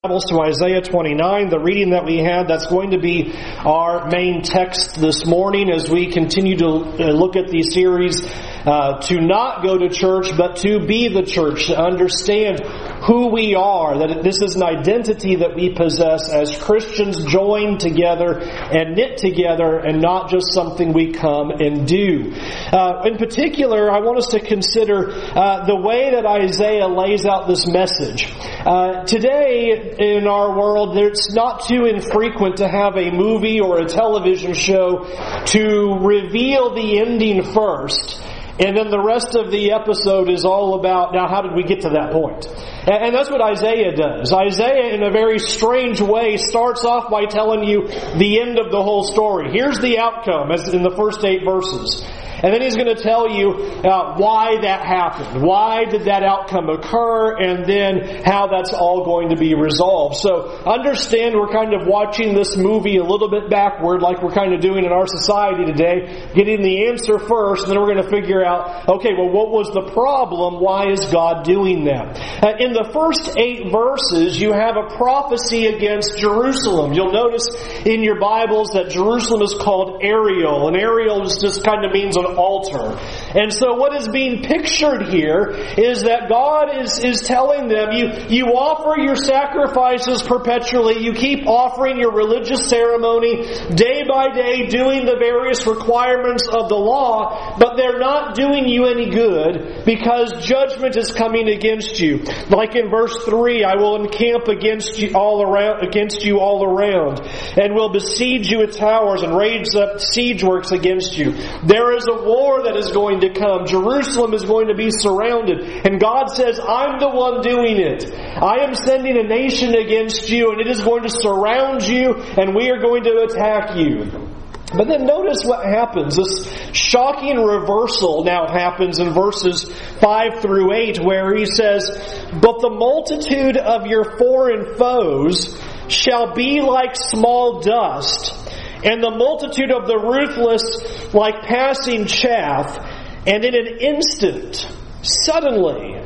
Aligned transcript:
Bibles 0.00 0.26
to 0.26 0.38
Isaiah 0.38 0.80
29, 0.80 1.48
the 1.48 1.58
reading 1.58 1.90
that 1.90 2.04
we 2.04 2.18
had, 2.18 2.46
that's 2.46 2.66
going 2.66 2.92
to 2.92 3.00
be 3.00 3.32
our 3.34 4.06
main 4.08 4.42
text 4.42 4.94
this 4.94 5.26
morning 5.26 5.72
as 5.72 5.90
we 5.90 6.12
continue 6.12 6.56
to 6.58 6.66
uh, 6.66 7.10
look 7.10 7.34
at 7.34 7.48
the 7.48 7.64
series 7.64 8.22
uh, 8.64 9.00
to 9.08 9.20
not 9.20 9.64
go 9.64 9.76
to 9.76 9.88
church, 9.88 10.28
but 10.36 10.58
to 10.58 10.86
be 10.86 11.08
the 11.08 11.24
church, 11.24 11.66
to 11.66 11.76
understand 11.76 12.60
who 13.06 13.28
we 13.28 13.54
are, 13.54 13.98
that 13.98 14.22
this 14.22 14.42
is 14.42 14.56
an 14.56 14.62
identity 14.62 15.36
that 15.36 15.54
we 15.54 15.74
possess 15.74 16.28
as 16.30 16.56
Christians 16.58 17.24
joined 17.24 17.80
together 17.80 18.38
and 18.38 18.96
knit 18.96 19.18
together 19.18 19.78
and 19.78 20.00
not 20.00 20.30
just 20.30 20.52
something 20.52 20.92
we 20.92 21.12
come 21.12 21.50
and 21.50 21.86
do. 21.86 22.32
Uh, 22.72 23.02
in 23.04 23.16
particular, 23.16 23.90
I 23.90 24.00
want 24.00 24.18
us 24.18 24.28
to 24.28 24.40
consider 24.40 25.10
uh, 25.10 25.66
the 25.66 25.76
way 25.76 26.10
that 26.10 26.26
Isaiah 26.26 26.88
lays 26.88 27.24
out 27.24 27.48
this 27.48 27.66
message. 27.66 28.26
Uh, 28.64 29.04
today, 29.04 29.94
in 29.98 30.26
our 30.26 30.56
world, 30.56 30.96
it's 30.96 31.32
not 31.32 31.66
too 31.66 31.86
infrequent 31.86 32.58
to 32.58 32.68
have 32.68 32.96
a 32.96 33.10
movie 33.10 33.60
or 33.60 33.80
a 33.80 33.86
television 33.86 34.54
show 34.54 35.04
to 35.46 35.98
reveal 36.00 36.74
the 36.74 36.98
ending 36.98 37.42
first 37.54 38.20
and 38.58 38.76
then 38.76 38.90
the 38.90 39.00
rest 39.00 39.36
of 39.36 39.50
the 39.50 39.72
episode 39.72 40.28
is 40.28 40.44
all 40.44 40.74
about, 40.74 41.12
now 41.14 41.28
how 41.28 41.42
did 41.42 41.54
we 41.54 41.62
get 41.62 41.82
to 41.82 41.90
that 41.90 42.12
point? 42.12 42.46
And 42.86 43.14
that's 43.14 43.30
what 43.30 43.40
Isaiah 43.40 43.94
does. 43.94 44.32
Isaiah, 44.32 44.94
in 44.94 45.02
a 45.02 45.10
very 45.10 45.38
strange 45.38 46.00
way, 46.00 46.36
starts 46.38 46.84
off 46.84 47.10
by 47.10 47.26
telling 47.26 47.62
you 47.62 47.86
the 47.86 48.40
end 48.40 48.58
of 48.58 48.72
the 48.72 48.82
whole 48.82 49.04
story. 49.04 49.52
Here's 49.52 49.78
the 49.78 49.98
outcome, 49.98 50.50
as 50.50 50.68
in 50.74 50.82
the 50.82 50.90
first 50.96 51.24
eight 51.24 51.44
verses. 51.44 52.04
And 52.42 52.54
then 52.54 52.62
he's 52.62 52.76
going 52.76 52.94
to 52.94 53.02
tell 53.02 53.28
you 53.28 53.50
uh, 53.50 54.16
why 54.16 54.60
that 54.62 54.86
happened. 54.86 55.42
Why 55.42 55.84
did 55.84 56.04
that 56.04 56.22
outcome 56.22 56.68
occur? 56.68 57.36
And 57.36 57.66
then 57.66 58.22
how 58.24 58.46
that's 58.46 58.72
all 58.72 59.04
going 59.04 59.30
to 59.30 59.36
be 59.36 59.54
resolved. 59.54 60.16
So 60.16 60.46
understand 60.62 61.34
we're 61.34 61.52
kind 61.52 61.74
of 61.74 61.86
watching 61.86 62.34
this 62.34 62.56
movie 62.56 62.98
a 62.98 63.04
little 63.04 63.30
bit 63.30 63.50
backward 63.50 64.02
like 64.02 64.22
we're 64.22 64.34
kind 64.34 64.54
of 64.54 64.60
doing 64.60 64.84
in 64.84 64.92
our 64.92 65.06
society 65.06 65.64
today. 65.66 66.30
Getting 66.34 66.62
the 66.62 66.86
answer 66.86 67.18
first 67.18 67.64
and 67.64 67.72
then 67.72 67.80
we're 67.80 67.92
going 67.92 68.04
to 68.04 68.10
figure 68.10 68.44
out, 68.44 68.88
okay, 68.88 69.10
well 69.18 69.30
what 69.30 69.50
was 69.50 69.70
the 69.74 69.90
problem? 69.92 70.60
Why 70.60 70.92
is 70.92 71.04
God 71.06 71.44
doing 71.44 71.84
that? 71.84 72.18
Uh, 72.42 72.54
in 72.58 72.72
the 72.72 72.88
first 72.92 73.36
eight 73.36 73.72
verses, 73.72 74.40
you 74.40 74.52
have 74.52 74.76
a 74.76 74.94
prophecy 74.96 75.66
against 75.66 76.18
Jerusalem. 76.18 76.92
You'll 76.92 77.12
notice 77.12 77.46
in 77.84 78.02
your 78.02 78.20
Bibles 78.20 78.70
that 78.74 78.90
Jerusalem 78.90 79.42
is 79.42 79.54
called 79.58 80.02
Ariel. 80.02 80.68
And 80.68 80.76
Ariel 80.76 81.24
just 81.24 81.64
kind 81.64 81.84
of 81.84 81.92
means 81.92 82.16
an 82.16 82.27
altar. 82.36 82.98
And 83.38 83.52
so 83.52 83.74
what 83.74 83.94
is 83.94 84.08
being 84.08 84.42
pictured 84.42 85.08
here 85.08 85.50
is 85.76 86.02
that 86.02 86.28
God 86.28 86.80
is, 86.80 86.98
is 86.98 87.20
telling 87.22 87.68
them, 87.68 87.92
you, 87.92 88.08
you 88.28 88.46
offer 88.54 89.00
your 89.00 89.16
sacrifices 89.16 90.22
perpetually, 90.22 90.98
you 91.02 91.12
keep 91.12 91.46
offering 91.46 91.98
your 91.98 92.12
religious 92.12 92.68
ceremony 92.68 93.46
day 93.74 94.04
by 94.08 94.28
day, 94.34 94.66
doing 94.66 95.04
the 95.04 95.16
various 95.18 95.66
requirements 95.66 96.46
of 96.48 96.68
the 96.68 96.76
law, 96.76 97.56
but 97.58 97.76
they're 97.76 97.98
not 97.98 98.34
doing 98.34 98.66
you 98.66 98.86
any 98.86 99.10
good 99.10 99.84
because 99.84 100.44
judgment 100.44 100.96
is 100.96 101.12
coming 101.12 101.48
against 101.48 102.00
you. 102.00 102.24
Like 102.48 102.74
in 102.74 102.90
verse 102.90 103.16
3, 103.24 103.64
I 103.64 103.76
will 103.76 103.96
encamp 103.96 104.48
against 104.48 104.98
you 104.98 105.14
all 105.14 105.42
around, 105.42 105.86
against 105.86 106.24
you 106.24 106.40
all 106.40 106.64
around, 106.64 107.20
and 107.56 107.74
will 107.74 107.90
besiege 107.90 108.48
you 108.48 108.58
with 108.58 108.76
towers 108.76 109.22
and 109.22 109.36
raise 109.36 109.74
up 109.74 110.00
siege 110.00 110.42
works 110.42 110.72
against 110.72 111.16
you. 111.16 111.32
There 111.64 111.96
is 111.96 112.06
a 112.06 112.17
war 112.24 112.64
that 112.64 112.76
is 112.76 112.92
going 112.92 113.20
to 113.20 113.32
come. 113.32 113.66
Jerusalem 113.66 114.34
is 114.34 114.44
going 114.44 114.68
to 114.68 114.74
be 114.74 114.90
surrounded. 114.90 115.60
And 115.86 116.00
God 116.00 116.26
says, 116.26 116.60
I'm 116.60 116.98
the 117.00 117.08
one 117.08 117.40
doing 117.42 117.78
it. 117.78 118.12
I 118.12 118.64
am 118.64 118.74
sending 118.74 119.18
a 119.18 119.22
nation 119.22 119.74
against 119.74 120.28
you 120.30 120.52
and 120.52 120.60
it 120.60 120.68
is 120.68 120.82
going 120.82 121.02
to 121.02 121.10
surround 121.10 121.82
you 121.82 122.14
and 122.14 122.54
we 122.54 122.70
are 122.70 122.80
going 122.80 123.04
to 123.04 123.26
attack 123.28 123.76
you. 123.76 124.28
But 124.76 124.86
then 124.86 125.06
notice 125.06 125.44
what 125.44 125.64
happens. 125.64 126.16
This 126.16 126.46
shocking 126.72 127.42
reversal 127.42 128.24
now 128.24 128.48
happens 128.48 128.98
in 128.98 129.14
verses 129.14 129.64
5 130.00 130.40
through 130.42 130.74
8 130.74 131.00
where 131.00 131.34
he 131.34 131.46
says, 131.46 131.88
But 132.34 132.60
the 132.60 132.70
multitude 132.70 133.56
of 133.56 133.86
your 133.86 134.18
foreign 134.18 134.76
foes 134.76 135.58
shall 135.88 136.34
be 136.34 136.60
like 136.60 136.96
small 136.96 137.60
dust 137.60 138.47
and 138.84 139.02
the 139.02 139.10
multitude 139.10 139.70
of 139.70 139.86
the 139.86 139.98
ruthless 139.98 141.12
like 141.14 141.42
passing 141.42 142.06
chaff, 142.06 142.78
and 143.26 143.44
in 143.44 143.54
an 143.54 143.78
instant, 143.80 144.66
suddenly, 145.02 146.00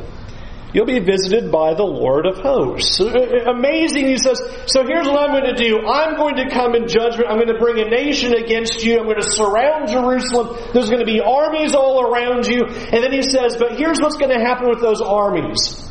you'll 0.73 0.87
be 0.87 1.01
visited 1.01 1.53
by 1.53 1.75
the 1.75 1.85
Lord 1.85 2.27
of 2.27 2.39
hosts. 2.39 3.01
Uh, 3.01 3.09
uh, 3.09 3.53
amazing, 3.53 4.07
he 4.07 4.17
says. 4.17 4.41
So 4.67 4.85
here's 4.87 5.07
what 5.07 5.21
I'm 5.21 5.37
going 5.37 5.55
to 5.55 5.63
do. 5.63 5.87
I'm 5.87 6.17
going 6.17 6.37
to 6.37 6.49
come 6.49 6.75
in 6.75 6.89
judgment. 6.89 7.29
I'm 7.29 7.37
going 7.37 7.53
to 7.53 7.61
bring 7.61 7.79
a 7.79 7.89
nation 7.89 8.35
against 8.35 8.83
you. 8.83 8.99
I'm 8.99 9.05
going 9.05 9.21
to 9.21 9.29
surround 9.29 9.89
Jerusalem. 9.89 10.57
There's 10.73 10.89
going 10.89 11.05
to 11.05 11.11
be 11.11 11.21
armies 11.21 11.75
all 11.75 12.01
around 12.01 12.47
you. 12.47 12.65
And 12.65 13.05
then 13.05 13.13
he 13.13 13.23
says, 13.23 13.57
but 13.59 13.77
here's 13.77 14.01
what's 14.01 14.17
going 14.17 14.33
to 14.33 14.41
happen 14.41 14.69
with 14.69 14.81
those 14.81 15.01
armies. 15.01 15.89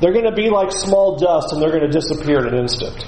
They're 0.00 0.12
going 0.12 0.28
to 0.28 0.36
be 0.36 0.50
like 0.50 0.70
small 0.70 1.16
dust 1.16 1.52
and 1.52 1.62
they're 1.62 1.70
going 1.70 1.88
to 1.88 1.92
disappear 1.92 2.46
in 2.46 2.52
an 2.52 2.60
instant. 2.60 3.06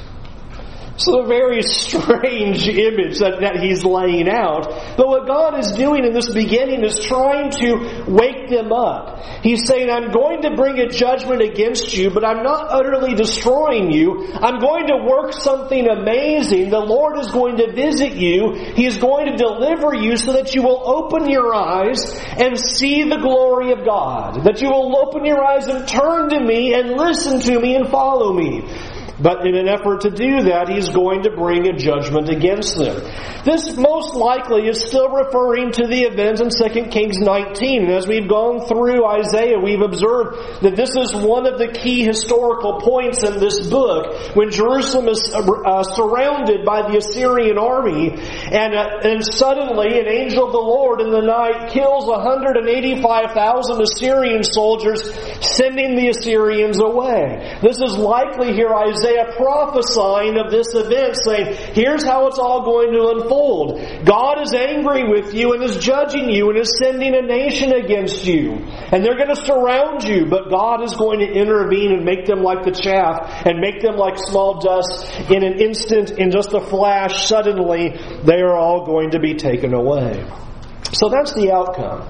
So 0.98 1.22
a 1.22 1.26
very 1.26 1.62
strange 1.86 2.68
image 2.68 3.18
that, 3.18 3.40
that 3.40 3.60
he's 3.60 3.84
laying 3.84 4.28
out. 4.28 4.96
But 4.96 5.08
what 5.08 5.26
God 5.26 5.58
is 5.58 5.72
doing 5.72 6.04
in 6.04 6.12
this 6.12 6.32
beginning 6.32 6.84
is 6.84 6.98
trying 6.98 7.50
to 7.62 8.04
wake 8.08 8.48
them 8.48 8.72
up. 8.72 9.20
He's 9.42 9.66
saying, 9.66 9.90
I'm 9.90 10.10
going 10.10 10.42
to 10.42 10.56
bring 10.56 10.78
a 10.78 10.88
judgment 10.88 11.42
against 11.42 11.96
you, 11.96 12.10
but 12.10 12.24
I'm 12.24 12.42
not 12.42 12.68
utterly 12.70 13.14
destroying 13.14 13.90
you. 13.90 14.32
I'm 14.34 14.58
going 14.58 14.86
to 14.88 14.96
work 14.96 15.32
something 15.32 15.86
amazing. 15.86 16.70
The 16.70 16.80
Lord 16.80 17.18
is 17.18 17.30
going 17.30 17.58
to 17.58 17.72
visit 17.72 18.14
you. 18.14 18.54
He 18.74 18.86
is 18.86 18.96
going 18.98 19.26
to 19.26 19.36
deliver 19.36 19.94
you 19.94 20.16
so 20.16 20.32
that 20.32 20.54
you 20.54 20.62
will 20.62 20.82
open 20.86 21.28
your 21.28 21.54
eyes 21.54 22.14
and 22.36 22.58
see 22.58 23.04
the 23.04 23.18
glory 23.18 23.72
of 23.72 23.84
God. 23.84 24.44
That 24.44 24.60
you 24.62 24.70
will 24.70 24.96
open 24.96 25.24
your 25.24 25.44
eyes 25.44 25.66
and 25.66 25.86
turn 25.86 26.30
to 26.30 26.40
me 26.40 26.74
and 26.74 26.96
listen 26.96 27.40
to 27.40 27.60
me 27.60 27.76
and 27.76 27.88
follow 27.88 28.32
me. 28.32 28.64
But 29.18 29.46
in 29.46 29.56
an 29.56 29.66
effort 29.66 30.02
to 30.02 30.10
do 30.10 30.42
that, 30.44 30.68
he's 30.68 30.90
going 30.90 31.22
to 31.22 31.30
bring 31.30 31.66
a 31.66 31.72
judgment 31.72 32.28
against 32.28 32.76
them. 32.76 33.00
This 33.44 33.74
most 33.76 34.14
likely 34.14 34.68
is 34.68 34.84
still 34.84 35.08
referring 35.08 35.72
to 35.72 35.86
the 35.86 36.04
events 36.04 36.42
in 36.44 36.52
2 36.52 36.90
Kings 36.90 37.16
19. 37.16 37.84
And 37.84 37.92
as 37.92 38.06
we've 38.06 38.28
gone 38.28 38.68
through 38.68 39.06
Isaiah, 39.06 39.58
we've 39.58 39.80
observed 39.80 40.60
that 40.60 40.76
this 40.76 40.92
is 40.96 41.14
one 41.14 41.46
of 41.46 41.58
the 41.58 41.68
key 41.68 42.04
historical 42.04 42.80
points 42.80 43.24
in 43.24 43.40
this 43.40 43.66
book 43.68 44.36
when 44.36 44.50
Jerusalem 44.50 45.08
is 45.08 45.32
uh, 45.32 45.82
surrounded 45.96 46.66
by 46.66 46.84
the 46.84 46.98
Assyrian 46.98 47.56
army 47.56 48.12
and, 48.12 48.74
uh, 48.74 49.00
and 49.02 49.24
suddenly 49.24 49.98
an 49.98 50.08
angel 50.08 50.44
of 50.44 50.52
the 50.52 50.60
Lord 50.60 51.00
in 51.00 51.10
the 51.10 51.24
night 51.24 51.72
kills 51.72 52.04
185,000 52.04 53.80
Assyrian 53.80 54.44
soldiers, 54.44 55.08
sending 55.40 55.96
the 55.96 56.08
Assyrians 56.08 56.80
away. 56.80 57.56
This 57.62 57.80
is 57.80 57.96
likely 57.96 58.52
here 58.52 58.74
Isaiah 58.74 59.05
Isaiah 59.06 59.34
prophesying 59.36 60.38
of 60.38 60.50
this 60.50 60.74
event, 60.74 61.16
saying, 61.24 61.74
here's 61.74 62.04
how 62.04 62.26
it's 62.26 62.38
all 62.38 62.64
going 62.64 62.92
to 62.92 63.22
unfold. 63.22 64.04
God 64.04 64.40
is 64.42 64.52
angry 64.52 65.08
with 65.08 65.34
you 65.34 65.54
and 65.54 65.62
is 65.62 65.78
judging 65.78 66.30
you 66.30 66.50
and 66.50 66.58
is 66.58 66.78
sending 66.78 67.14
a 67.14 67.22
nation 67.22 67.72
against 67.72 68.24
you. 68.24 68.52
And 68.92 69.04
they're 69.04 69.16
going 69.16 69.34
to 69.34 69.36
surround 69.36 70.04
you, 70.04 70.26
but 70.26 70.50
God 70.50 70.82
is 70.82 70.94
going 70.94 71.20
to 71.20 71.26
intervene 71.26 71.92
and 71.92 72.04
make 72.04 72.26
them 72.26 72.42
like 72.42 72.64
the 72.64 72.72
chaff 72.72 73.46
and 73.46 73.60
make 73.60 73.80
them 73.80 73.96
like 73.96 74.18
small 74.18 74.60
dust 74.60 75.06
in 75.30 75.44
an 75.44 75.60
instant, 75.60 76.12
in 76.12 76.30
just 76.30 76.52
a 76.52 76.60
flash, 76.60 77.26
suddenly 77.26 77.90
they 78.24 78.40
are 78.40 78.56
all 78.56 78.84
going 78.84 79.10
to 79.10 79.20
be 79.20 79.34
taken 79.34 79.74
away. 79.74 80.24
So 80.92 81.08
that's 81.08 81.34
the 81.34 81.52
outcome. 81.52 82.08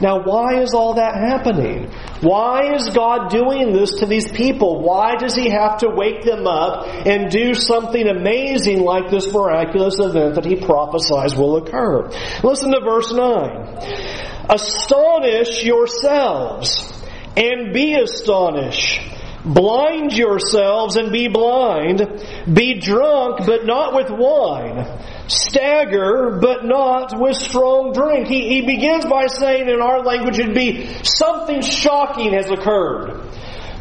Now, 0.00 0.22
why 0.24 0.60
is 0.60 0.74
all 0.74 0.94
that 0.94 1.14
happening? 1.14 1.90
Why 2.20 2.74
is 2.74 2.88
God 2.88 3.30
doing 3.30 3.72
this 3.72 3.96
to 3.96 4.06
these 4.06 4.30
people? 4.30 4.80
Why 4.82 5.14
does 5.16 5.34
He 5.36 5.50
have 5.50 5.78
to 5.78 5.88
wake 5.88 6.24
them 6.24 6.46
up 6.46 6.86
and 7.06 7.30
do 7.30 7.54
something 7.54 8.06
amazing 8.06 8.80
like 8.80 9.10
this 9.10 9.32
miraculous 9.32 9.98
event 10.00 10.34
that 10.34 10.44
He 10.44 10.56
prophesies 10.56 11.36
will 11.36 11.56
occur? 11.58 12.08
Listen 12.42 12.72
to 12.72 12.80
verse 12.80 13.12
9. 13.12 14.48
Astonish 14.50 15.64
yourselves 15.64 17.02
and 17.36 17.72
be 17.72 17.94
astonished. 17.94 19.00
Blind 19.44 20.12
yourselves 20.12 20.96
and 20.96 21.12
be 21.12 21.28
blind. 21.28 22.02
Be 22.52 22.80
drunk, 22.80 23.46
but 23.46 23.64
not 23.64 23.94
with 23.94 24.10
wine 24.10 24.86
stagger, 25.26 26.38
but 26.40 26.64
not 26.64 27.18
with 27.18 27.36
strong 27.36 27.92
drink. 27.92 28.28
He, 28.28 28.48
he 28.48 28.66
begins 28.66 29.04
by 29.06 29.26
saying 29.26 29.68
in 29.68 29.80
our 29.80 30.02
language 30.02 30.38
it'd 30.38 30.54
be 30.54 30.86
something 31.02 31.62
shocking 31.62 32.32
has 32.32 32.50
occurred. 32.50 33.22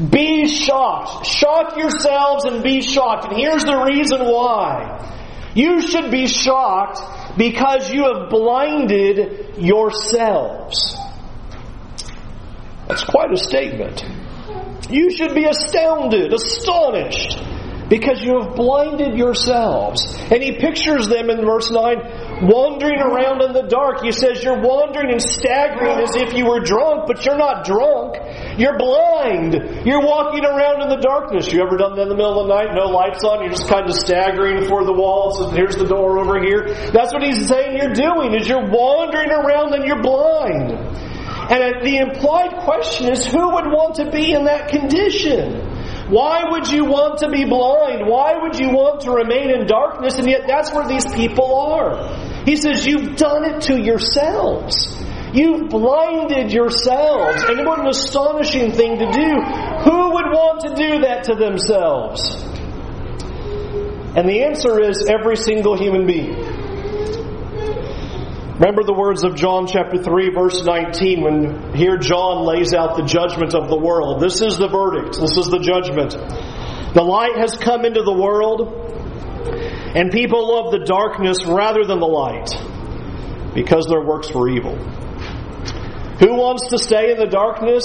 Be 0.10 0.48
shocked. 0.48 1.28
Shock 1.28 1.78
yourselves 1.78 2.46
and 2.46 2.64
be 2.64 2.82
shocked. 2.82 3.26
And 3.26 3.38
here's 3.38 3.64
the 3.64 3.78
reason 3.78 4.22
why. 4.22 5.12
You 5.56 5.82
should 5.82 6.10
be 6.10 6.28
shocked 6.28 7.00
because 7.38 7.92
you 7.92 8.04
have 8.06 8.30
blinded 8.30 9.58
yourselves. 9.58 10.98
That's 12.88 13.04
quite 13.04 13.32
a 13.32 13.38
statement. 13.38 14.04
You 14.90 15.12
should 15.16 15.36
be 15.36 15.46
astounded, 15.46 16.34
astonished 16.34 17.38
because 17.94 18.26
you 18.26 18.42
have 18.42 18.56
blinded 18.56 19.14
yourselves. 19.14 20.02
And 20.34 20.42
he 20.42 20.58
pictures 20.58 21.08
them 21.08 21.30
in 21.30 21.46
verse 21.46 21.70
9 21.70 22.42
wandering 22.42 22.98
around 22.98 23.44
in 23.44 23.54
the 23.54 23.70
dark. 23.70 24.02
He 24.02 24.12
says 24.12 24.42
you're 24.42 24.60
wandering 24.60 25.12
and 25.12 25.22
staggering 25.22 26.02
as 26.02 26.16
if 26.16 26.34
you 26.34 26.50
were 26.50 26.60
drunk, 26.60 27.06
but 27.06 27.24
you're 27.24 27.38
not 27.38 27.70
drunk. 27.70 28.18
You're 28.58 28.80
blind. 28.80 29.86
You're 29.86 30.02
walking 30.02 30.44
around 30.44 30.82
in 30.82 30.90
the 30.90 31.06
darkness. 31.06 31.54
You 31.54 31.62
ever 31.62 31.78
done 31.78 31.94
that 31.98 32.10
in 32.10 32.10
the 32.10 32.18
middle 32.18 32.42
of 32.42 32.48
the 32.50 32.56
night? 32.58 32.74
No 32.74 32.90
lights 32.90 33.24
on. 33.24 33.46
You're 33.46 33.54
just 33.54 33.70
kind 33.70 33.86
of 33.86 33.94
staggering 33.94 34.66
for 34.66 34.84
the 34.86 34.94
walls. 34.94 35.40
And 35.40 35.54
here's 35.54 35.76
the 35.76 35.86
door 35.86 36.18
over 36.18 36.42
here. 36.42 36.74
That's 36.90 37.14
what 37.14 37.22
he's 37.22 37.46
saying 37.48 37.78
you're 37.78 37.94
doing 37.94 38.34
is 38.34 38.50
you're 38.50 38.74
wandering 38.74 39.30
around 39.30 39.78
and 39.78 39.86
you're 39.86 40.02
blind. 40.02 40.74
And 40.74 41.86
the 41.86 41.98
implied 42.02 42.58
question 42.66 43.12
is 43.12 43.24
who 43.24 43.54
would 43.54 43.70
want 43.70 44.02
to 44.02 44.10
be 44.10 44.34
in 44.34 44.46
that 44.46 44.70
condition? 44.70 45.73
Why 46.10 46.52
would 46.52 46.68
you 46.70 46.86
want 46.86 47.20
to 47.20 47.30
be 47.30 47.46
blind? 47.46 48.08
Why 48.08 48.36
would 48.42 48.60
you 48.60 48.70
want 48.70 49.02
to 49.02 49.12
remain 49.12 49.50
in 49.50 49.68
darkness? 49.68 50.16
And 50.16 50.28
yet 50.28 50.44
that's 50.48 50.74
where 50.74 50.88
these 50.88 51.06
people 51.06 51.56
are. 51.56 52.44
He 52.46 52.58
says, 52.58 52.86
You've 52.86 53.16
done 53.16 53.46
it 53.46 53.62
to 53.64 53.80
yourselves. 53.80 55.02
You've 55.34 55.70
blinded 55.70 56.52
yourselves. 56.52 57.44
And 57.44 57.66
what 57.66 57.80
an 57.80 57.88
astonishing 57.88 58.72
thing 58.72 59.00
to 59.00 59.12
do. 59.12 59.42
Who 59.90 60.14
would 60.14 60.26
want 60.26 60.62
to 60.62 60.76
do 60.76 61.02
that 61.02 61.24
to 61.26 61.36
themselves? 61.36 62.44
And 64.16 64.30
the 64.30 64.44
answer 64.44 64.80
is 64.80 65.08
every 65.10 65.38
single 65.38 65.76
human 65.76 66.06
being. 66.06 66.36
Remember 68.60 68.84
the 68.84 68.94
words 68.94 69.24
of 69.24 69.36
John 69.36 69.66
chapter 69.66 69.98
3 69.98 70.30
verse 70.30 70.64
19 70.64 71.22
when 71.22 71.74
here 71.74 71.98
John 71.98 72.46
lays 72.46 72.72
out 72.72 72.96
the 72.98 73.04
judgment 73.04 73.56
of 73.56 73.68
the 73.68 73.78
world. 73.78 74.22
This 74.22 74.42
is 74.42 74.60
the 74.60 74.68
verdict. 74.68 75.20
This 75.20 75.38
is 75.38 75.48
the 75.48 75.58
judgment. 75.58 76.12
The 76.94 77.02
light 77.02 77.36
has 77.38 77.58
come 77.58 77.84
into 77.84 78.04
the 78.04 78.14
world 78.14 78.70
and 79.96 80.12
people 80.12 80.54
love 80.54 80.72
the 80.72 80.86
darkness 80.86 81.46
rather 81.48 81.84
than 81.84 82.00
the 82.00 82.06
light 82.06 82.54
because 83.56 83.88
their 83.88 84.02
works 84.02 84.32
were 84.32 84.48
evil. 84.48 84.76
Who 86.20 86.36
wants 86.36 86.68
to 86.68 86.78
stay 86.78 87.12
in 87.12 87.18
the 87.18 87.26
darkness? 87.26 87.84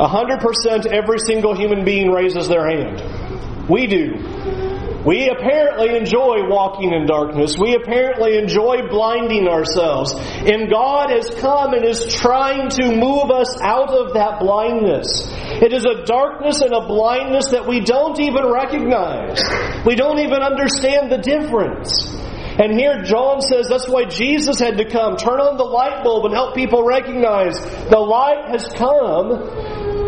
100% 0.00 0.86
every 0.86 1.18
single 1.18 1.54
human 1.54 1.84
being 1.84 2.10
raises 2.10 2.48
their 2.48 2.66
hand. 2.66 3.68
We 3.68 3.86
do. 3.86 4.71
We 5.04 5.28
apparently 5.28 5.96
enjoy 5.96 6.46
walking 6.46 6.92
in 6.92 7.06
darkness. 7.06 7.56
We 7.58 7.74
apparently 7.74 8.38
enjoy 8.38 8.88
blinding 8.88 9.48
ourselves. 9.48 10.14
And 10.14 10.70
God 10.70 11.10
has 11.10 11.28
come 11.40 11.74
and 11.74 11.84
is 11.84 12.14
trying 12.14 12.70
to 12.70 12.96
move 12.96 13.30
us 13.30 13.60
out 13.60 13.90
of 13.90 14.14
that 14.14 14.38
blindness. 14.38 15.26
It 15.60 15.72
is 15.72 15.84
a 15.84 16.04
darkness 16.04 16.60
and 16.60 16.72
a 16.72 16.86
blindness 16.86 17.50
that 17.50 17.66
we 17.66 17.80
don't 17.80 18.20
even 18.20 18.46
recognize. 18.46 19.42
We 19.84 19.96
don't 19.96 20.20
even 20.20 20.40
understand 20.40 21.10
the 21.10 21.18
difference. 21.18 22.14
And 22.62 22.78
here 22.78 23.02
John 23.02 23.40
says 23.40 23.66
that's 23.68 23.88
why 23.88 24.04
Jesus 24.04 24.60
had 24.60 24.76
to 24.76 24.84
come, 24.84 25.16
turn 25.16 25.40
on 25.40 25.56
the 25.56 25.64
light 25.64 26.04
bulb 26.04 26.26
and 26.26 26.34
help 26.34 26.54
people 26.54 26.84
recognize 26.84 27.58
the 27.88 27.98
light 27.98 28.50
has 28.50 28.68
come, 28.68 29.32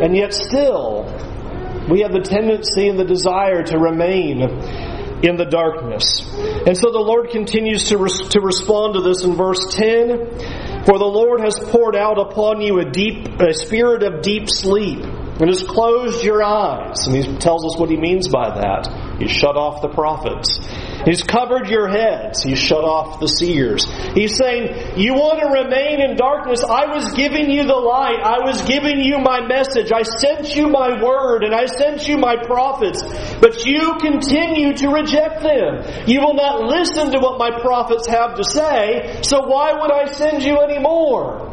and 0.02 0.14
yet 0.14 0.35
still 0.35 1.08
we 1.89 2.01
have 2.01 2.13
the 2.13 2.21
tendency 2.21 2.89
and 2.89 2.99
the 2.99 3.05
desire 3.05 3.63
to 3.63 3.79
remain 3.79 4.43
in 5.23 5.37
the 5.37 5.45
darkness. 5.45 6.21
And 6.67 6.77
so 6.77 6.91
the 6.91 6.99
Lord 6.99 7.31
continues 7.31 7.89
to, 7.89 7.99
res- 7.99 8.29
to 8.31 8.41
respond 8.41 8.95
to 8.95 9.01
this 9.01 9.25
in 9.25 9.35
verse 9.35 9.61
10. 9.71 10.85
For 10.85 10.99
the 10.99 11.07
Lord 11.07 11.41
has 11.41 11.59
poured 11.59 11.97
out 11.97 12.19
upon 12.19 12.61
you 12.61 12.79
a 12.79 12.85
deep, 12.85 13.41
a 13.41 13.55
spirit 13.55 14.03
of 14.03 14.23
deep 14.23 14.49
sleep 14.49 15.03
and 15.05 15.49
has 15.49 15.63
closed 15.63 16.23
your 16.23 16.43
eyes. 16.43 17.07
And 17.07 17.17
he 17.17 17.37
tells 17.39 17.65
us 17.65 17.79
what 17.79 17.91
he 17.91 17.97
means 17.97 18.29
by 18.29 18.61
that. 18.61 18.89
He 19.19 19.29
shut 19.29 19.57
off 19.57 19.81
the 19.81 19.89
prophets. 19.89 20.59
He's 21.05 21.23
covered 21.23 21.69
your 21.69 21.89
heads. 21.89 22.43
He 22.43 22.55
shut 22.57 22.83
off 22.83 23.21
the 23.21 23.29
seers. 23.29 23.85
He's 24.15 24.37
saying, 24.37 24.99
You 24.99 25.15
want 25.15 25.41
to 25.41 25.63
remain 25.63 26.01
in 26.01 26.17
darkness? 26.17 26.65
I 26.65 26.87
was 26.95 27.13
giving 27.15 27.51
you 27.51 27.65
the 27.65 27.77
light. 27.77 28.19
I 28.23 28.45
was 28.45 28.63
giving 28.63 29.01
you 29.01 29.19
my 29.19 29.47
message. 29.47 29.93
I 29.93 30.03
sent 30.03 30.57
you 30.57 30.69
my 30.69 31.03
word 31.03 31.45
and 31.45 31.55
I 31.55 31.67
sent 31.67 32.09
you 32.09 32.17
my 32.17 32.37
prophets. 32.37 33.03
But 33.41 33.65
you 33.65 33.99
continue 34.01 34.75
to 34.75 34.89
reject 34.89 35.43
them. 35.43 35.85
You 36.07 36.21
will 36.21 36.35
not 36.35 36.65
listen 36.65 37.13
to 37.13 37.19
what 37.19 37.39
my 37.39 37.61
prophets 37.61 38.07
have 38.09 38.37
to 38.37 38.45
say. 38.45 39.21
So 39.23 39.47
why 39.47 39.73
would 39.75 39.93
I 39.93 40.07
send 40.07 40.43
you 40.43 40.59
anymore? 40.59 41.51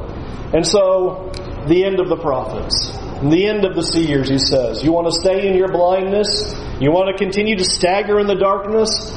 And 0.54 0.66
so, 0.66 1.32
the 1.68 1.86
end 1.86 2.00
of 2.00 2.10
the 2.10 2.18
prophets. 2.18 3.01
The 3.30 3.48
end 3.48 3.66
of 3.66 3.76
the 3.76 3.84
seers, 3.84 4.30
he 4.30 4.40
says. 4.40 4.84
You 4.84 4.92
want 4.92 5.08
to 5.08 5.20
stay 5.22 5.48
in 5.48 5.56
your 5.56 5.72
blindness? 5.72 6.54
You 6.80 6.92
want 6.92 7.16
to 7.16 7.24
continue 7.24 7.56
to 7.58 7.64
stagger 7.64 8.20
in 8.20 8.28
the 8.28 8.36
darkness? 8.36 9.12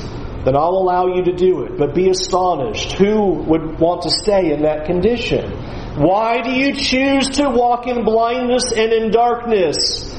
then 0.45 0.57
I'll 0.57 0.77
allow 0.77 1.07
you 1.07 1.25
to 1.25 1.33
do 1.33 1.65
it. 1.65 1.79
But 1.79 1.95
be 1.95 2.11
astonished. 2.11 2.93
Who 2.93 3.33
would 3.45 3.81
want 3.81 4.03
to 4.03 4.11
stay 4.11 4.53
in 4.53 4.63
that 4.63 4.85
condition? 4.85 5.51
Why 5.97 6.43
do 6.43 6.51
you 6.51 6.75
choose 6.75 7.31
to 7.37 7.49
walk 7.49 7.87
in 7.87 8.05
blindness 8.05 8.73
and 8.73 8.93
in 8.93 9.11
darkness? 9.11 10.13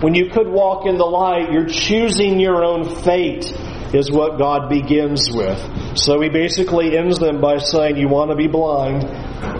When 0.00 0.14
you 0.14 0.30
could 0.30 0.48
walk 0.48 0.86
in 0.86 0.98
the 0.98 1.04
light, 1.04 1.52
you're 1.52 1.68
choosing 1.68 2.40
your 2.40 2.64
own 2.64 2.84
fate, 3.02 3.52
is 3.94 4.10
what 4.10 4.38
God 4.38 4.68
begins 4.68 5.30
with. 5.30 5.58
So 5.96 6.20
he 6.20 6.28
basically 6.28 6.96
ends 6.96 7.18
them 7.18 7.40
by 7.40 7.58
saying, 7.58 7.96
You 7.96 8.08
want 8.08 8.30
to 8.30 8.36
be 8.36 8.48
blind? 8.48 9.02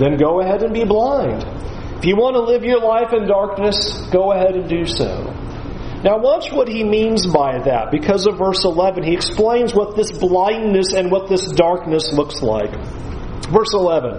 Then 0.00 0.16
go 0.16 0.40
ahead 0.40 0.62
and 0.62 0.72
be 0.72 0.84
blind. 0.84 1.44
If 2.00 2.06
you 2.06 2.16
want 2.16 2.34
to 2.34 2.40
live 2.40 2.64
your 2.64 2.80
life 2.80 3.12
in 3.12 3.28
darkness, 3.28 4.08
go 4.10 4.32
ahead 4.32 4.56
and 4.56 4.66
do 4.66 4.86
so. 4.86 5.36
Now, 6.02 6.16
watch 6.16 6.50
what 6.50 6.66
he 6.66 6.82
means 6.82 7.26
by 7.26 7.58
that. 7.58 7.90
Because 7.90 8.26
of 8.26 8.38
verse 8.38 8.64
11, 8.64 9.02
he 9.02 9.12
explains 9.12 9.74
what 9.74 9.96
this 9.96 10.10
blindness 10.10 10.94
and 10.94 11.10
what 11.10 11.28
this 11.28 11.52
darkness 11.52 12.10
looks 12.10 12.40
like. 12.40 12.72
Verse 13.52 13.74
11. 13.74 14.16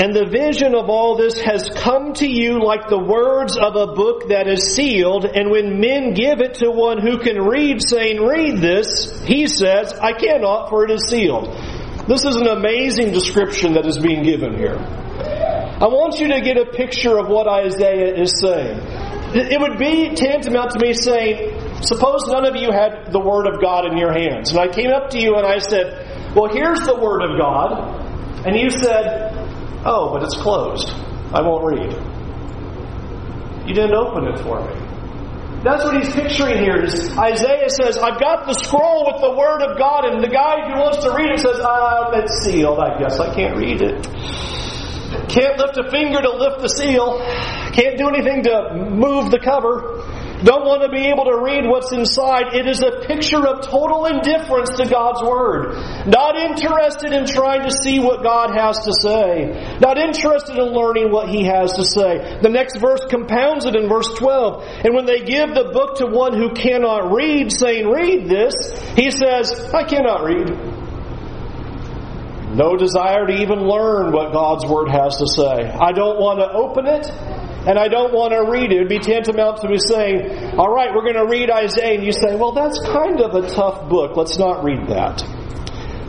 And 0.00 0.12
the 0.12 0.26
vision 0.26 0.74
of 0.74 0.90
all 0.90 1.16
this 1.16 1.38
has 1.38 1.68
come 1.68 2.14
to 2.14 2.26
you 2.26 2.64
like 2.64 2.88
the 2.88 2.98
words 2.98 3.56
of 3.56 3.76
a 3.76 3.94
book 3.94 4.30
that 4.30 4.48
is 4.48 4.74
sealed, 4.74 5.26
and 5.26 5.52
when 5.52 5.78
men 5.78 6.14
give 6.14 6.40
it 6.40 6.54
to 6.54 6.70
one 6.72 7.00
who 7.00 7.18
can 7.18 7.40
read, 7.40 7.78
saying, 7.86 8.20
Read 8.20 8.56
this, 8.56 9.22
he 9.22 9.46
says, 9.46 9.92
I 9.92 10.14
cannot, 10.14 10.68
for 10.68 10.84
it 10.84 10.90
is 10.90 11.06
sealed. 11.06 11.46
This 12.08 12.24
is 12.24 12.34
an 12.34 12.48
amazing 12.48 13.12
description 13.12 13.74
that 13.74 13.86
is 13.86 13.98
being 13.98 14.24
given 14.24 14.56
here. 14.56 14.84
I 15.80 15.88
want 15.88 16.20
you 16.20 16.28
to 16.28 16.42
get 16.42 16.58
a 16.58 16.66
picture 16.66 17.18
of 17.18 17.28
what 17.28 17.48
Isaiah 17.48 18.14
is 18.14 18.38
saying. 18.38 18.78
It 19.32 19.58
would 19.58 19.78
be 19.78 20.14
tantamount 20.14 20.72
to 20.72 20.78
me 20.78 20.92
saying, 20.92 21.82
suppose 21.82 22.26
none 22.28 22.44
of 22.44 22.54
you 22.54 22.70
had 22.70 23.10
the 23.12 23.20
Word 23.20 23.46
of 23.46 23.62
God 23.62 23.86
in 23.86 23.96
your 23.96 24.12
hands. 24.12 24.50
And 24.50 24.60
I 24.60 24.68
came 24.68 24.90
up 24.90 25.08
to 25.10 25.18
you 25.18 25.36
and 25.36 25.46
I 25.46 25.58
said, 25.58 26.36
well, 26.36 26.52
here's 26.52 26.80
the 26.80 26.96
Word 27.00 27.22
of 27.22 27.38
God. 27.38 28.46
And 28.46 28.56
you 28.56 28.68
said, 28.68 29.32
oh, 29.86 30.12
but 30.12 30.22
it's 30.22 30.36
closed. 30.36 30.90
I 31.32 31.40
won't 31.40 31.64
read. 31.64 31.92
You 33.66 33.74
didn't 33.74 33.94
open 33.94 34.26
it 34.28 34.38
for 34.40 34.60
me. 34.60 34.74
That's 35.64 35.84
what 35.84 35.96
he's 35.96 36.12
picturing 36.12 36.58
here. 36.58 36.76
Is 36.82 37.08
Isaiah 37.16 37.70
says, 37.70 37.96
I've 37.96 38.20
got 38.20 38.46
the 38.46 38.54
scroll 38.54 39.06
with 39.06 39.20
the 39.22 39.30
Word 39.32 39.62
of 39.62 39.78
God, 39.78 40.04
and 40.06 40.22
the 40.24 40.28
guy 40.28 40.68
who 40.68 40.80
wants 40.80 41.04
to 41.04 41.12
read 41.12 41.30
it 41.32 41.40
says, 41.40 41.60
ah, 41.60 42.10
it's 42.14 42.44
sealed. 42.44 42.78
I 42.78 42.98
guess 42.98 43.20
I 43.20 43.34
can't 43.34 43.56
read 43.56 43.80
it. 43.80 44.08
Can't 45.28 45.58
lift 45.58 45.76
a 45.76 45.90
finger 45.90 46.20
to 46.22 46.30
lift 46.30 46.60
the 46.60 46.68
seal. 46.68 47.18
Can't 47.72 47.98
do 47.98 48.08
anything 48.08 48.44
to 48.44 48.86
move 48.90 49.30
the 49.30 49.38
cover. 49.38 50.02
Don't 50.42 50.64
want 50.64 50.82
to 50.82 50.88
be 50.88 51.04
able 51.12 51.24
to 51.24 51.36
read 51.36 51.68
what's 51.68 51.92
inside. 51.92 52.54
It 52.54 52.66
is 52.66 52.80
a 52.80 53.04
picture 53.04 53.46
of 53.46 53.60
total 53.60 54.06
indifference 54.06 54.70
to 54.78 54.88
God's 54.88 55.20
Word. 55.20 55.76
Not 56.06 56.36
interested 56.36 57.12
in 57.12 57.26
trying 57.26 57.62
to 57.62 57.70
see 57.70 58.00
what 58.00 58.22
God 58.22 58.56
has 58.56 58.78
to 58.88 58.92
say. 58.94 59.76
Not 59.80 59.98
interested 59.98 60.56
in 60.56 60.72
learning 60.72 61.12
what 61.12 61.28
He 61.28 61.44
has 61.44 61.74
to 61.74 61.84
say. 61.84 62.40
The 62.40 62.48
next 62.48 62.78
verse 62.78 63.04
compounds 63.10 63.66
it 63.66 63.76
in 63.76 63.88
verse 63.88 64.08
12. 64.16 64.64
And 64.84 64.94
when 64.94 65.04
they 65.04 65.20
give 65.24 65.52
the 65.52 65.70
book 65.72 65.96
to 65.96 66.06
one 66.06 66.32
who 66.32 66.54
cannot 66.54 67.12
read, 67.12 67.52
saying, 67.52 67.86
Read 67.86 68.28
this, 68.28 68.54
he 68.96 69.10
says, 69.10 69.52
I 69.74 69.84
cannot 69.84 70.24
read. 70.24 70.79
No 72.50 72.76
desire 72.76 73.26
to 73.26 73.32
even 73.42 73.62
learn 73.62 74.10
what 74.12 74.32
God's 74.32 74.66
Word 74.66 74.90
has 74.90 75.16
to 75.18 75.26
say. 75.26 75.70
I 75.70 75.92
don't 75.92 76.18
want 76.18 76.40
to 76.42 76.50
open 76.50 76.86
it, 76.86 77.06
and 77.68 77.78
I 77.78 77.86
don't 77.86 78.12
want 78.12 78.34
to 78.34 78.50
read 78.50 78.72
it. 78.72 78.76
It 78.76 78.78
would 78.80 78.88
be 78.88 78.98
tantamount 78.98 79.62
to 79.62 79.68
me 79.68 79.78
saying, 79.78 80.58
All 80.58 80.68
right, 80.68 80.90
we're 80.90 81.06
going 81.06 81.20
to 81.20 81.30
read 81.30 81.50
Isaiah, 81.50 81.94
and 81.94 82.04
you 82.04 82.10
say, 82.10 82.34
Well, 82.34 82.50
that's 82.50 82.78
kind 82.90 83.20
of 83.20 83.38
a 83.38 83.46
tough 83.54 83.88
book. 83.88 84.16
Let's 84.16 84.38
not 84.38 84.64
read 84.64 84.88
that. 84.88 85.22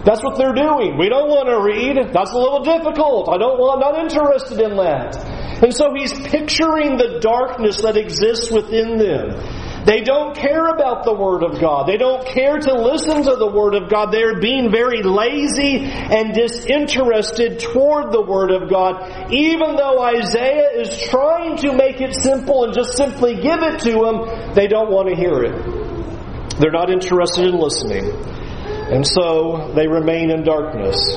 That's 0.01 0.23
what 0.23 0.37
they're 0.37 0.57
doing. 0.57 0.97
We 0.97 1.09
don't 1.09 1.29
want 1.29 1.45
to 1.45 1.61
read. 1.61 2.09
That's 2.09 2.33
a 2.33 2.41
little 2.41 2.65
difficult. 2.65 3.29
I 3.29 3.37
don't 3.37 3.61
want, 3.61 3.77
I'm 3.77 3.93
not 3.93 4.01
interested 4.01 4.57
in 4.57 4.77
that. 4.81 5.13
And 5.61 5.69
so 5.69 5.93
he's 5.93 6.09
picturing 6.09 6.97
the 6.97 7.19
darkness 7.21 7.85
that 7.85 7.97
exists 7.97 8.49
within 8.49 8.97
them. 8.97 9.37
They 9.85 10.01
don't 10.01 10.35
care 10.35 10.67
about 10.67 11.05
the 11.05 11.13
Word 11.13 11.43
of 11.43 11.59
God. 11.59 11.87
They 11.87 11.97
don't 11.97 12.25
care 12.25 12.59
to 12.59 12.73
listen 12.73 13.23
to 13.23 13.35
the 13.35 13.47
Word 13.47 13.73
of 13.73 13.89
God. 13.89 14.11
They're 14.11 14.39
being 14.39 14.69
very 14.69 15.01
lazy 15.01 15.79
and 15.79 16.33
disinterested 16.33 17.59
toward 17.59 18.11
the 18.11 18.21
Word 18.21 18.51
of 18.51 18.69
God, 18.69 19.31
even 19.33 19.75
though 19.75 19.99
Isaiah 20.01 20.69
is 20.75 21.01
trying 21.09 21.57
to 21.57 21.73
make 21.73 21.99
it 21.99 22.13
simple 22.15 22.65
and 22.65 22.73
just 22.73 22.95
simply 22.95 23.35
give 23.35 23.63
it 23.63 23.79
to 23.81 23.91
them, 23.91 24.53
they 24.53 24.67
don't 24.67 24.91
want 24.91 25.09
to 25.09 25.15
hear 25.15 25.43
it. 25.43 26.59
They're 26.59 26.71
not 26.71 26.91
interested 26.91 27.47
in 27.47 27.57
listening. 27.57 28.05
And 28.91 29.07
so 29.07 29.71
they 29.73 29.87
remain 29.87 30.29
in 30.29 30.43
darkness. 30.43 31.15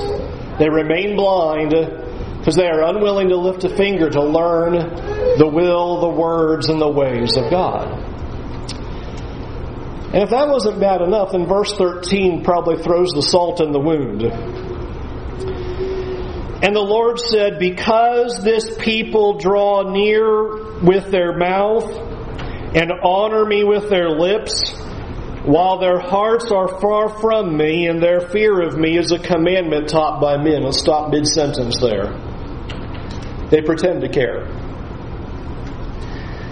They 0.59 0.71
remain 0.71 1.17
blind 1.17 1.71
because 1.71 2.57
they 2.57 2.67
are 2.67 2.83
unwilling 2.85 3.29
to 3.29 3.37
lift 3.37 3.65
a 3.65 3.69
finger 3.69 4.09
to 4.09 4.23
learn 4.23 4.73
the 5.37 5.51
will, 5.53 6.01
the 6.01 6.09
words, 6.09 6.69
and 6.69 6.81
the 6.81 6.89
ways 6.89 7.37
of 7.37 7.51
God. 7.51 8.14
And 10.15 10.23
if 10.23 10.31
that 10.31 10.47
wasn't 10.49 10.79
bad 10.79 11.01
enough, 11.03 11.33
then 11.33 11.45
verse 11.45 11.75
13 11.75 12.45
probably 12.45 12.81
throws 12.81 13.11
the 13.11 13.21
salt 13.21 13.61
in 13.61 13.73
the 13.73 13.81
wound. 13.81 14.23
And 16.63 16.77
the 16.77 16.81
Lord 16.81 17.19
said, 17.19 17.59
Because 17.59 18.41
this 18.45 18.77
people 18.79 19.39
draw 19.39 19.91
near 19.91 20.79
with 20.85 21.11
their 21.11 21.37
mouth 21.37 21.91
and 22.77 22.93
honor 23.03 23.45
me 23.45 23.65
with 23.65 23.91
their 23.91 24.09
lips, 24.09 24.73
while 25.43 25.79
their 25.81 25.99
hearts 25.99 26.53
are 26.53 26.81
far 26.81 27.09
from 27.09 27.57
me 27.57 27.89
and 27.89 28.01
their 28.01 28.21
fear 28.21 28.63
of 28.63 28.79
me 28.79 28.97
is 28.97 29.11
a 29.11 29.19
commandment 29.19 29.89
taught 29.89 30.21
by 30.21 30.37
men. 30.37 30.63
Let's 30.63 30.79
stop 30.79 31.11
mid 31.11 31.27
sentence 31.27 31.81
there. 31.81 32.13
They 33.51 33.63
pretend 33.63 34.03
to 34.03 34.09
care. 34.09 34.64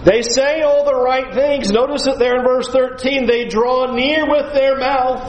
They 0.05 0.23
say 0.23 0.63
all 0.63 0.85
the 0.85 0.97
right 0.97 1.33
things. 1.33 1.71
Notice 1.71 2.07
it 2.07 2.19
there 2.19 2.39
in 2.39 2.45
verse 2.45 2.69
13. 2.69 3.27
They 3.27 3.47
draw 3.47 3.93
near 3.95 4.29
with 4.29 4.53
their 4.53 4.77
mouth. 4.77 5.23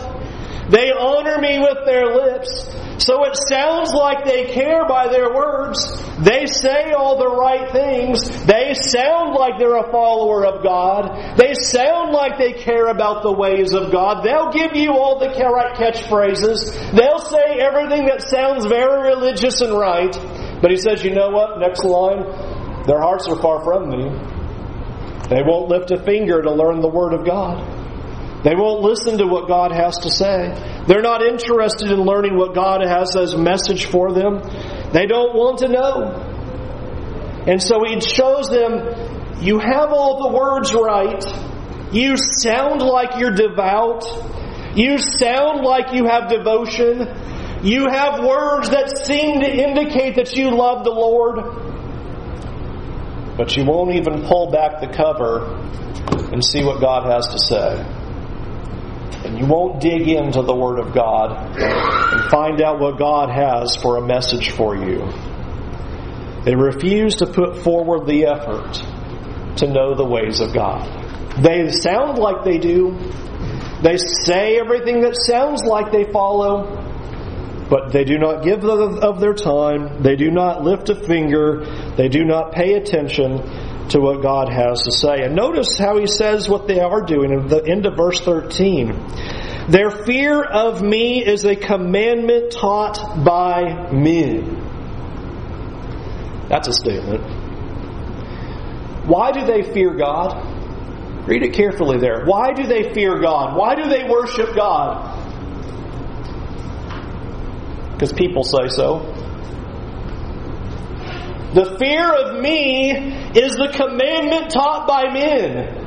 They 0.70 0.92
honor 0.92 1.40
me 1.40 1.60
with 1.60 1.86
their 1.86 2.06
lips. 2.08 2.74
So 2.98 3.26
it 3.26 3.36
sounds 3.36 3.92
like 3.92 4.24
they 4.24 4.46
care 4.46 4.88
by 4.88 5.10
their 5.10 5.34
words. 5.34 6.02
They 6.20 6.46
say 6.46 6.92
all 6.92 7.18
the 7.18 7.30
right 7.30 7.72
things. 7.72 8.24
They 8.46 8.74
sound 8.74 9.36
like 9.36 9.60
they're 9.60 9.78
a 9.78 9.92
follower 9.92 10.46
of 10.46 10.64
God. 10.64 11.38
They 11.38 11.54
sound 11.54 12.14
like 12.14 12.38
they 12.38 12.54
care 12.54 12.88
about 12.88 13.24
the 13.24 13.32
ways 13.32 13.74
of 13.74 13.92
God. 13.92 14.24
They'll 14.24 14.52
give 14.52 14.76
you 14.76 14.94
all 14.94 15.20
the 15.20 15.28
right 15.28 15.76
catchphrases. 15.76 16.72
They'll 16.96 17.20
say 17.20 17.60
everything 17.60 18.06
that 18.08 18.22
sounds 18.22 18.66
very 18.66 19.10
religious 19.10 19.62
and 19.62 19.78
right. 19.78 20.14
But 20.62 20.72
he 20.72 20.78
says, 20.78 21.04
you 21.04 21.14
know 21.14 21.30
what? 21.30 21.60
Next 21.60 21.84
line, 21.84 22.24
their 22.86 23.02
hearts 23.02 23.28
are 23.28 23.36
far 23.36 23.64
from 23.64 23.90
me. 23.90 24.43
They 25.34 25.42
won't 25.42 25.68
lift 25.68 25.90
a 25.90 25.98
finger 25.98 26.44
to 26.44 26.52
learn 26.52 26.80
the 26.80 26.88
Word 26.88 27.14
of 27.14 27.26
God. 27.26 27.58
They 28.44 28.54
won't 28.54 28.82
listen 28.84 29.18
to 29.18 29.26
what 29.26 29.48
God 29.48 29.72
has 29.72 29.98
to 30.04 30.12
say. 30.12 30.54
They're 30.86 31.02
not 31.02 31.24
interested 31.24 31.90
in 31.90 32.02
learning 32.02 32.38
what 32.38 32.54
God 32.54 32.86
has 32.86 33.16
as 33.16 33.34
a 33.34 33.40
message 33.40 33.86
for 33.86 34.14
them. 34.14 34.44
They 34.92 35.08
don't 35.08 35.34
want 35.34 35.60
to 35.60 35.70
know. 35.70 36.30
And 37.48 37.60
so 37.60 37.84
he 37.84 38.00
shows 38.00 38.48
them, 38.50 39.42
you 39.42 39.58
have 39.58 39.90
all 39.90 40.30
the 40.30 40.38
words 40.38 40.72
right. 40.72 41.24
You 41.92 42.16
sound 42.16 42.84
like 42.84 43.20
you're 43.20 43.34
devout. 43.34 44.06
You 44.78 45.00
sound 45.00 45.66
like 45.66 45.96
you 45.96 46.06
have 46.06 46.30
devotion. 46.30 47.00
You 47.64 47.88
have 47.90 48.24
words 48.24 48.70
that 48.70 49.00
seem 49.04 49.42
to 49.42 49.50
indicate 49.50 50.18
that 50.18 50.36
you 50.36 50.52
love 50.52 50.84
the 50.84 50.92
Lord, 50.92 51.73
but 53.38 53.56
you 53.56 53.66
won't 53.66 53.96
even 53.96 54.24
pull 54.28 54.52
back 54.52 54.80
the 54.82 54.88
cover 54.88 55.46
and 56.32 56.44
see 56.44 56.64
what 56.64 56.80
God 56.80 57.12
has 57.12 57.28
to 57.28 57.40
say. 57.40 58.04
And 59.26 59.40
you 59.40 59.46
won't 59.46 59.82
dig 59.82 60.08
into 60.08 60.42
the 60.42 60.56
Word 60.56 60.80
of 60.80 60.94
God 60.94 61.58
and 61.58 62.30
find 62.30 62.62
out 62.62 62.80
what 62.80 63.00
God 63.00 63.30
has 63.30 63.76
for 63.76 63.98
a 63.98 64.06
message 64.06 64.50
for 64.52 64.76
you. 64.76 65.08
They 66.44 66.56
refuse 66.56 67.16
to 67.18 67.26
put 67.26 67.58
forward 67.60 68.06
the 68.06 68.26
effort 68.26 68.74
to 69.58 69.68
know 69.68 69.96
the 69.96 70.06
ways 70.06 70.42
of 70.42 70.54
God. 70.54 70.84
They 71.42 71.70
sound 71.70 72.18
like 72.18 72.44
they 72.44 72.58
do. 72.58 72.98
They 73.82 73.98
say 73.98 74.60
everything 74.60 75.02
that 75.02 75.16
sounds 75.16 75.64
like 75.64 75.92
they 75.92 76.04
follow, 76.12 76.93
but 77.70 77.92
they 77.92 78.04
do 78.04 78.18
not 78.18 78.44
give 78.44 78.64
of 78.64 79.20
their 79.20 79.34
time. 79.34 80.04
They 80.04 80.16
do 80.16 80.32
not 80.32 80.64
lift 80.64 80.90
a 80.90 80.96
finger. 80.96 81.66
They 81.96 82.10
do 82.10 82.24
not 82.24 82.52
pay 82.52 82.74
attention 82.74 83.38
to 83.90 84.00
what 84.00 84.22
God 84.22 84.50
has 84.50 84.84
to 84.84 84.92
say. 84.92 85.24
And 85.24 85.36
notice 85.36 85.78
how 85.78 85.98
he 85.98 86.08
says 86.08 86.50
what 86.50 86.68
they 86.68 86.80
are 86.80 87.02
doing 87.02 87.34
at 87.34 87.50
the 87.50 87.66
end 87.66 87.86
of 87.86 87.96
verse 87.96 88.20
13. 88.22 88.94
Their 89.70 89.92
fear 89.92 90.44
of 90.44 90.82
me 90.82 91.26
is 91.26 91.46
a 91.46 91.56
commandment 91.56 92.52
taught 92.52 93.24
by 93.24 93.92
men. 93.92 94.60
That's 96.50 96.68
a 96.68 96.74
statement. 96.74 97.22
Why 99.06 99.32
do 99.32 99.46
they 99.46 99.64
fear 99.64 99.96
God? 99.96 100.50
Read 101.28 101.44
it 101.44 101.54
carefully 101.54 102.00
there. 102.00 102.26
Why 102.26 102.52
do 102.54 102.68
they 102.68 102.94
fear 102.94 103.20
God? 103.22 103.58
Why 103.58 103.76
do 103.76 103.88
they 103.88 104.04
worship 104.10 104.56
God? 104.56 105.23
Because 107.94 108.14
people 108.14 108.44
say 108.44 108.68
so. 108.68 109.00
The 111.54 111.78
fear 111.78 112.12
of 112.12 112.42
me 112.42 112.92
is 113.38 113.54
the 113.54 113.72
commandment 113.72 114.52
taught 114.52 114.88
by 114.88 115.14
men. 115.14 115.84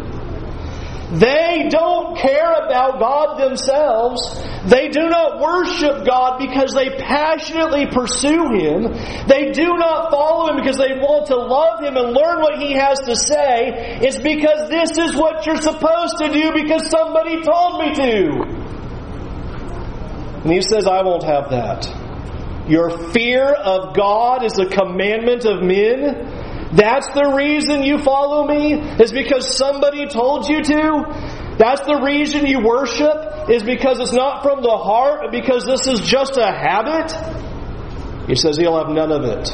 They 1.19 1.69
don't 1.71 2.17
care 2.19 2.53
about 2.53 2.99
God 2.99 3.39
themselves. 3.39 4.43
They 4.67 4.89
do 4.89 5.09
not 5.09 5.41
worship 5.41 6.05
God 6.05 6.39
because 6.39 6.75
they 6.75 6.91
passionately 6.91 7.87
pursue 7.87 8.51
Him. 8.55 8.93
They 9.27 9.53
do 9.53 9.75
not 9.75 10.11
follow 10.11 10.51
Him 10.51 10.57
because 10.57 10.77
they 10.77 10.99
want 10.99 11.27
to 11.27 11.37
love 11.37 11.81
Him 11.81 11.97
and 11.97 12.13
learn 12.13 12.41
what 12.43 12.59
He 12.59 12.73
has 12.73 12.99
to 13.07 13.15
say. 13.15 13.99
It's 14.03 14.19
because 14.19 14.69
this 14.69 14.99
is 14.99 15.15
what 15.15 15.47
you're 15.47 15.63
supposed 15.63 16.19
to 16.19 16.33
do 16.33 16.53
because 16.53 16.91
somebody 16.91 17.41
told 17.43 17.81
me 17.81 17.95
to. 17.95 18.46
And 20.47 20.55
He 20.55 20.63
says, 20.63 20.87
I 20.87 21.03
won't 21.03 21.25
have 21.25 21.51
that. 21.51 21.91
Your 22.69 23.11
fear 23.11 23.47
of 23.47 23.97
God 23.97 24.45
is 24.45 24.57
a 24.61 24.67
commandment 24.67 25.45
of 25.45 25.61
men. 25.61 26.71
That's 26.73 27.09
the 27.09 27.33
reason 27.37 27.83
you 27.83 27.99
follow 27.99 28.47
me? 28.47 28.75
Is 28.75 29.11
because 29.11 29.57
somebody 29.57 30.07
told 30.07 30.49
you 30.49 30.63
to? 30.63 31.57
That's 31.59 31.81
the 31.81 32.01
reason 32.01 32.47
you 32.47 32.61
worship? 32.61 33.51
Is 33.51 33.65
because 33.65 33.99
it's 33.99 34.13
not 34.13 34.45
from 34.45 34.63
the 34.63 34.77
heart, 34.77 35.33
because 35.33 35.67
this 35.67 35.89
is 35.89 36.01
just 36.07 36.37
a 36.37 36.47
habit? 36.47 37.11
He 38.29 38.37
says 38.37 38.57
he'll 38.57 38.79
have 38.79 38.95
none 38.95 39.11
of 39.11 39.25
it. 39.25 39.51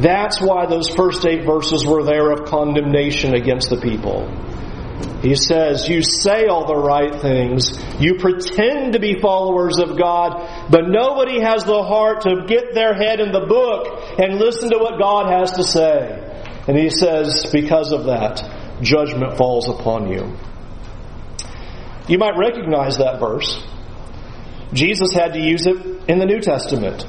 That's 0.00 0.40
why 0.40 0.64
those 0.64 0.88
first 0.88 1.26
eight 1.26 1.44
verses 1.44 1.84
were 1.84 2.04
there 2.04 2.30
of 2.30 2.46
condemnation 2.46 3.34
against 3.34 3.68
the 3.68 3.76
people. 3.76 4.30
He 5.22 5.34
says, 5.36 5.88
You 5.88 6.02
say 6.02 6.46
all 6.46 6.66
the 6.66 6.76
right 6.76 7.20
things. 7.20 7.78
You 7.98 8.16
pretend 8.16 8.92
to 8.92 9.00
be 9.00 9.20
followers 9.20 9.78
of 9.78 9.98
God, 9.98 10.70
but 10.70 10.88
nobody 10.88 11.40
has 11.40 11.64
the 11.64 11.82
heart 11.82 12.22
to 12.22 12.44
get 12.46 12.74
their 12.74 12.94
head 12.94 13.20
in 13.20 13.32
the 13.32 13.46
book 13.46 14.18
and 14.18 14.38
listen 14.38 14.70
to 14.70 14.78
what 14.78 14.98
God 14.98 15.30
has 15.30 15.52
to 15.52 15.64
say. 15.64 16.20
And 16.68 16.78
he 16.78 16.90
says, 16.90 17.50
Because 17.52 17.92
of 17.92 18.04
that, 18.04 18.42
judgment 18.82 19.36
falls 19.36 19.68
upon 19.68 20.08
you. 20.08 20.36
You 22.06 22.18
might 22.18 22.36
recognize 22.36 22.98
that 22.98 23.18
verse. 23.18 23.62
Jesus 24.72 25.12
had 25.12 25.32
to 25.34 25.40
use 25.40 25.66
it 25.66 25.76
in 26.08 26.18
the 26.18 26.26
New 26.26 26.40
Testament 26.40 27.06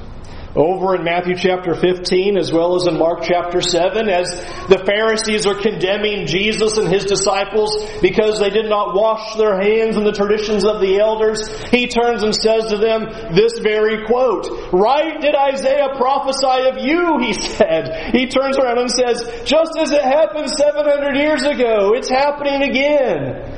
over 0.56 0.96
in 0.96 1.04
Matthew 1.04 1.36
chapter 1.36 1.76
15 1.76 2.38
as 2.38 2.52
well 2.52 2.76
as 2.76 2.88
in 2.88 2.98
Mark 2.98 3.24
chapter 3.24 3.62
7 3.62 4.08
as 4.10 4.32
the 4.70 4.82
Pharisees 4.86 5.46
are 5.46 5.56
condemning 5.56 6.28
Jesus 6.28 6.78
and 6.78 6.88
his 6.88 7.04
disciples 7.06 7.76
because 8.02 8.40
they 8.40 8.50
did 8.50 8.70
not 8.70 8.96
wash 8.96 9.36
their 9.36 9.60
hands 9.60 9.98
in 9.98 10.04
the 10.04 10.14
traditions 10.14 10.66
of 10.66 10.80
the 10.80 11.00
elders. 11.00 11.46
He 11.72 11.88
turns 11.88 12.24
and 12.24 12.34
says 12.34 12.68
to 12.68 12.78
them 12.78 13.36
this 13.36 13.60
very 13.60 14.06
quote, 14.06 14.72
Right 14.72 15.20
did 15.20 15.36
Isaiah 15.36 15.90
prophesy 15.98 16.70
of 16.72 16.78
you, 16.80 17.20
he 17.20 17.34
said. 17.56 18.16
He 18.16 18.28
turns 18.28 18.58
around 18.58 18.80
and 18.80 18.92
says, 18.92 19.44
just 19.44 19.78
as 19.78 19.92
it 19.92 20.02
happened 20.02 20.50
700 20.50 21.18
years 21.18 21.44
ago, 21.44 21.94
it's 21.94 22.10
happening 22.10 22.64
again. 22.64 23.55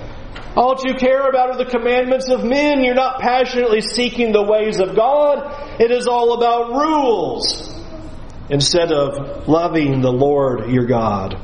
All 0.56 0.76
you 0.84 0.96
care 0.96 1.30
about 1.30 1.52
are 1.52 1.58
the 1.58 1.70
commandments 1.70 2.30
of 2.30 2.44
men. 2.44 2.84
You're 2.84 2.96
not 2.96 3.20
passionately 3.20 3.82
seeking 3.82 4.32
the 4.32 4.44
ways 4.44 4.80
of 4.80 4.96
God. 4.96 5.80
It 5.80 5.92
is 5.92 6.08
all 6.08 6.34
about 6.34 6.72
rules 6.74 7.74
instead 8.50 8.92
of 8.92 9.48
loving 9.48 10.02
the 10.02 10.12
Lord 10.12 10.72
your 10.72 10.86
God. 10.86 11.36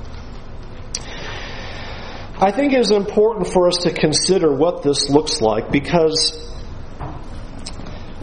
I 2.39 2.51
think 2.51 2.73
it 2.73 2.79
is 2.79 2.91
important 2.91 3.47
for 3.47 3.67
us 3.67 3.77
to 3.83 3.93
consider 3.93 4.51
what 4.51 4.81
this 4.81 5.09
looks 5.09 5.41
like 5.41 5.71
because 5.71 6.39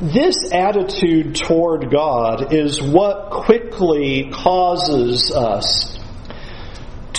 this 0.00 0.50
attitude 0.50 1.36
toward 1.36 1.90
God 1.90 2.52
is 2.52 2.82
what 2.82 3.30
quickly 3.30 4.30
causes 4.32 5.30
us 5.30 5.99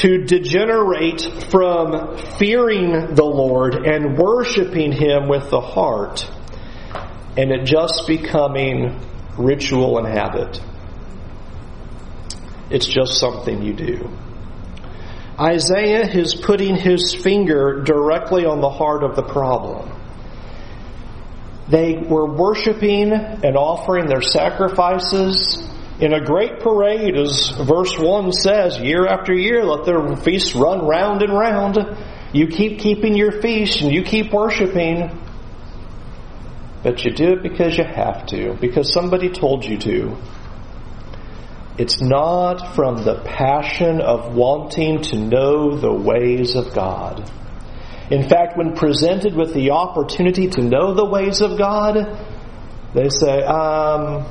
to 0.02 0.24
degenerate 0.26 1.22
from 1.50 2.18
fearing 2.38 3.16
the 3.16 3.24
Lord 3.24 3.76
and 3.76 4.18
worshiping 4.18 4.92
Him 4.92 5.28
with 5.28 5.50
the 5.50 5.62
heart 5.62 6.30
and 7.38 7.52
it 7.52 7.66
just 7.66 8.06
becoming 8.08 9.00
ritual 9.38 9.98
and 9.98 10.08
habit. 10.08 10.62
It's 12.70 12.88
just 12.88 13.20
something 13.20 13.62
you 13.62 13.74
do. 13.74 14.10
Isaiah 15.40 16.08
is 16.08 16.36
putting 16.36 16.76
his 16.76 17.14
finger 17.14 17.84
directly 17.84 18.46
on 18.46 18.62
the 18.62 18.70
heart 18.70 19.04
of 19.04 19.16
the 19.16 19.24
problem. 19.24 19.98
They 21.70 21.98
were 21.98 22.26
worshiping 22.26 23.14
and 23.14 23.56
offering 23.56 24.08
their 24.08 24.22
sacrifices 24.22 25.68
in 26.02 26.14
a 26.14 26.26
great 26.26 26.60
parade, 26.60 27.16
as 27.16 27.50
verse 27.50 27.96
1 27.96 28.32
says, 28.32 28.80
year 28.80 29.06
after 29.06 29.34
year, 29.34 29.64
let 29.64 29.86
their 29.86 30.16
feasts 30.18 30.56
run 30.56 30.86
round 30.88 31.22
and 31.22 31.32
round. 31.32 31.78
You 32.34 32.48
keep 32.48 32.80
keeping 32.80 33.16
your 33.16 33.40
feast 33.40 33.82
and 33.82 33.94
you 33.94 34.02
keep 34.02 34.34
worshiping. 34.34 35.12
But 36.82 37.06
you 37.06 37.12
do 37.12 37.34
it 37.34 37.44
because 37.44 37.78
you 37.78 37.84
have 37.84 38.26
to, 38.28 38.58
because 38.60 38.92
somebody 38.92 39.30
told 39.30 39.64
you 39.64 39.78
to. 39.78 40.18
It's 41.78 42.02
not 42.02 42.76
from 42.76 43.04
the 43.04 43.22
passion 43.24 44.02
of 44.02 44.36
wanting 44.36 45.04
to 45.04 45.18
know 45.18 45.78
the 45.78 45.94
ways 45.94 46.56
of 46.56 46.74
God. 46.74 47.32
In 48.10 48.28
fact, 48.28 48.58
when 48.58 48.76
presented 48.76 49.36
with 49.36 49.54
the 49.54 49.70
opportunity 49.72 50.48
to 50.48 50.62
know 50.62 50.96
the 50.96 51.06
ways 51.06 51.42
of 51.42 51.60
God, 51.60 51.96
they 52.96 53.10
say, 53.10 53.44
um, 53.44 54.26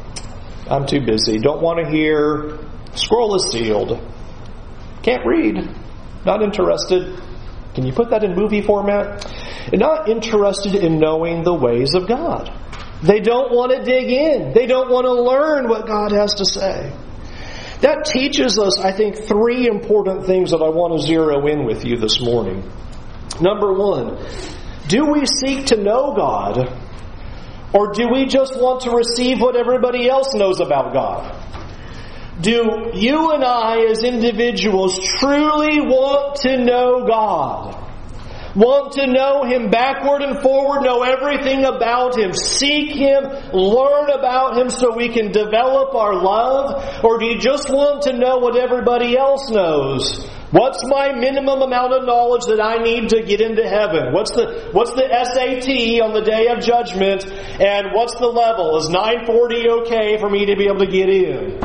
I'm 0.70 0.86
too 0.86 1.00
busy. 1.04 1.38
Don't 1.38 1.60
want 1.60 1.84
to 1.84 1.90
hear. 1.90 2.58
Scroll 2.94 3.34
is 3.34 3.50
sealed. 3.50 4.00
Can't 5.02 5.26
read. 5.26 5.56
Not 6.24 6.42
interested. 6.42 7.20
Can 7.74 7.86
you 7.86 7.92
put 7.92 8.10
that 8.10 8.22
in 8.22 8.34
movie 8.34 8.62
format? 8.62 9.26
Not 9.72 10.08
interested 10.08 10.74
in 10.74 10.98
knowing 10.98 11.42
the 11.42 11.54
ways 11.54 11.94
of 11.94 12.06
God. 12.06 12.50
They 13.02 13.20
don't 13.20 13.52
want 13.52 13.72
to 13.72 13.82
dig 13.82 14.10
in. 14.10 14.52
They 14.52 14.66
don't 14.66 14.90
want 14.90 15.06
to 15.06 15.12
learn 15.12 15.68
what 15.68 15.86
God 15.86 16.12
has 16.12 16.34
to 16.34 16.44
say. 16.44 16.92
That 17.80 18.04
teaches 18.04 18.58
us, 18.58 18.78
I 18.78 18.92
think, 18.92 19.16
three 19.16 19.66
important 19.66 20.26
things 20.26 20.50
that 20.50 20.58
I 20.58 20.68
want 20.68 21.00
to 21.00 21.06
zero 21.06 21.46
in 21.46 21.64
with 21.64 21.84
you 21.84 21.96
this 21.96 22.20
morning. 22.20 22.70
Number 23.40 23.72
one, 23.72 24.18
do 24.88 25.06
we 25.06 25.24
seek 25.24 25.66
to 25.66 25.76
know 25.76 26.12
God, 26.14 26.68
or 27.72 27.92
do 27.92 28.08
we 28.12 28.26
just 28.26 28.56
want 28.56 28.82
to 28.82 28.90
receive 28.90 29.40
what 29.40 29.56
everybody 29.56 30.08
else 30.08 30.34
knows 30.34 30.60
about 30.60 30.92
God? 30.92 31.36
Do 32.40 32.90
you 32.94 33.32
and 33.32 33.44
I, 33.44 33.84
as 33.90 34.02
individuals, 34.02 34.98
truly 35.18 35.80
want 35.80 36.36
to 36.36 36.56
know 36.56 37.06
God? 37.06 37.76
Want 38.56 38.92
to 38.94 39.06
know 39.06 39.44
Him 39.44 39.70
backward 39.70 40.22
and 40.22 40.40
forward, 40.40 40.82
know 40.82 41.02
everything 41.02 41.64
about 41.64 42.18
Him, 42.18 42.32
seek 42.32 42.92
Him, 42.92 43.22
learn 43.52 44.10
about 44.10 44.58
Him 44.58 44.70
so 44.70 44.96
we 44.96 45.10
can 45.10 45.30
develop 45.30 45.94
our 45.94 46.14
love? 46.14 47.04
Or 47.04 47.18
do 47.18 47.26
you 47.26 47.38
just 47.38 47.68
want 47.68 48.02
to 48.02 48.12
know 48.12 48.38
what 48.38 48.56
everybody 48.56 49.16
else 49.16 49.50
knows? 49.50 50.26
What's 50.50 50.82
my 50.84 51.12
minimum 51.12 51.62
amount 51.62 51.92
of 51.92 52.04
knowledge 52.06 52.46
that 52.46 52.60
I 52.60 52.82
need 52.82 53.10
to 53.10 53.22
get 53.22 53.40
into 53.40 53.62
heaven? 53.62 54.12
What's 54.12 54.32
the, 54.32 54.70
what's 54.72 54.90
the 54.90 55.06
SAT 55.06 56.02
on 56.02 56.12
the 56.12 56.22
day 56.22 56.48
of 56.48 56.58
judgment? 56.58 57.24
And 57.24 57.94
what's 57.94 58.16
the 58.16 58.26
level? 58.26 58.76
Is 58.78 58.88
940 58.88 59.68
okay 59.82 60.18
for 60.18 60.28
me 60.28 60.46
to 60.46 60.56
be 60.56 60.64
able 60.64 60.80
to 60.80 60.90
get 60.90 61.08
in? 61.08 61.60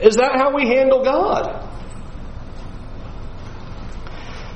Is 0.00 0.16
that 0.16 0.32
how 0.34 0.54
we 0.54 0.66
handle 0.66 1.04
God? 1.04 1.60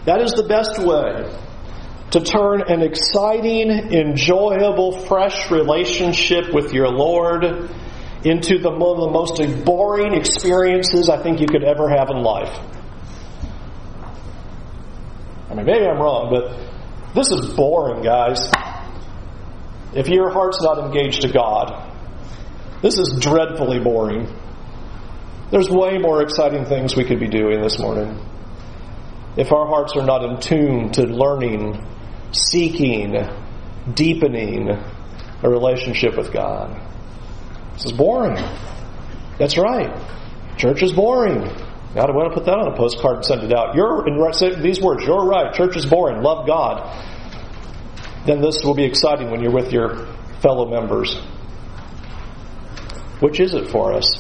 That 0.07 0.23
is 0.23 0.33
the 0.33 0.45
best 0.49 0.79
way 0.79 1.29
to 2.13 2.21
turn 2.25 2.63
an 2.67 2.81
exciting, 2.81 3.69
enjoyable, 3.93 5.01
fresh 5.01 5.51
relationship 5.51 6.55
with 6.55 6.73
your 6.73 6.89
Lord 6.89 7.45
into 8.25 8.59
the, 8.59 8.71
one 8.71 8.97
of 8.97 9.05
the 9.05 9.11
most 9.13 9.65
boring 9.67 10.15
experiences 10.15 11.11
I 11.11 11.23
think 11.23 11.41
you 11.41 11.47
could 11.47 11.63
ever 11.63 11.91
have 11.91 12.09
in 12.09 12.23
life. 12.23 12.78
I 15.51 15.55
mean, 15.55 15.67
maybe 15.67 15.87
I'm 15.87 15.99
wrong, 15.99 16.31
but 16.31 17.15
this 17.15 17.31
is 17.31 17.55
boring, 17.55 18.03
guys. 18.03 18.51
If 19.95 20.09
your 20.09 20.31
heart's 20.31 20.61
not 20.63 20.79
engaged 20.79 21.23
to 21.23 21.33
God, 21.33 21.91
this 22.83 22.99
is 22.99 23.19
dreadfully 23.19 23.81
boring. 23.81 24.29
There's 25.51 25.71
way 25.71 25.97
more 25.99 26.23
exciting 26.23 26.67
things 26.67 26.95
we 26.95 27.05
could 27.05 27.19
be 27.19 27.29
doing 27.29 27.63
this 27.63 27.79
morning. 27.79 28.21
If 29.37 29.51
our 29.53 29.67
hearts 29.67 29.97
are 29.97 30.05
not 30.05 30.23
in 30.25 30.41
tune 30.41 30.93
to 30.93 31.05
learning, 31.05 31.85
seeking, 32.33 33.17
deepening 33.95 34.69
a 34.69 35.49
relationship 35.49 36.17
with 36.17 36.33
God. 36.33 36.79
This 37.75 37.87
is 37.87 37.93
boring. 37.93 38.37
That's 39.39 39.57
right. 39.57 39.97
Church 40.59 40.83
is 40.83 40.93
boring. 40.93 41.51
God, 41.99 42.11
I 42.11 42.13
want 42.13 42.33
to 42.33 42.35
put 42.39 42.47
that 42.47 42.55
on 42.55 42.73
a 42.73 42.77
postcard 42.77 43.17
and 43.17 43.25
send 43.25 43.43
it 43.43 43.53
out. 43.53 43.75
You're 43.75 44.07
in 44.07 44.63
these 44.63 44.81
words. 44.81 45.03
You're 45.03 45.27
right. 45.27 45.53
Church 45.53 45.77
is 45.77 45.85
boring. 45.85 46.23
Love 46.23 46.47
God. 46.47 46.95
Then 48.25 48.41
this 48.41 48.63
will 48.63 48.75
be 48.75 48.85
exciting 48.85 49.33
when 49.33 49.41
you're 49.41 49.51
with 49.51 49.73
your 49.73 50.07
fellow 50.41 50.71
members. 50.71 51.17
Which 53.19 53.41
is 53.41 53.53
it 53.53 53.71
for 53.71 53.95
us? 53.95 54.17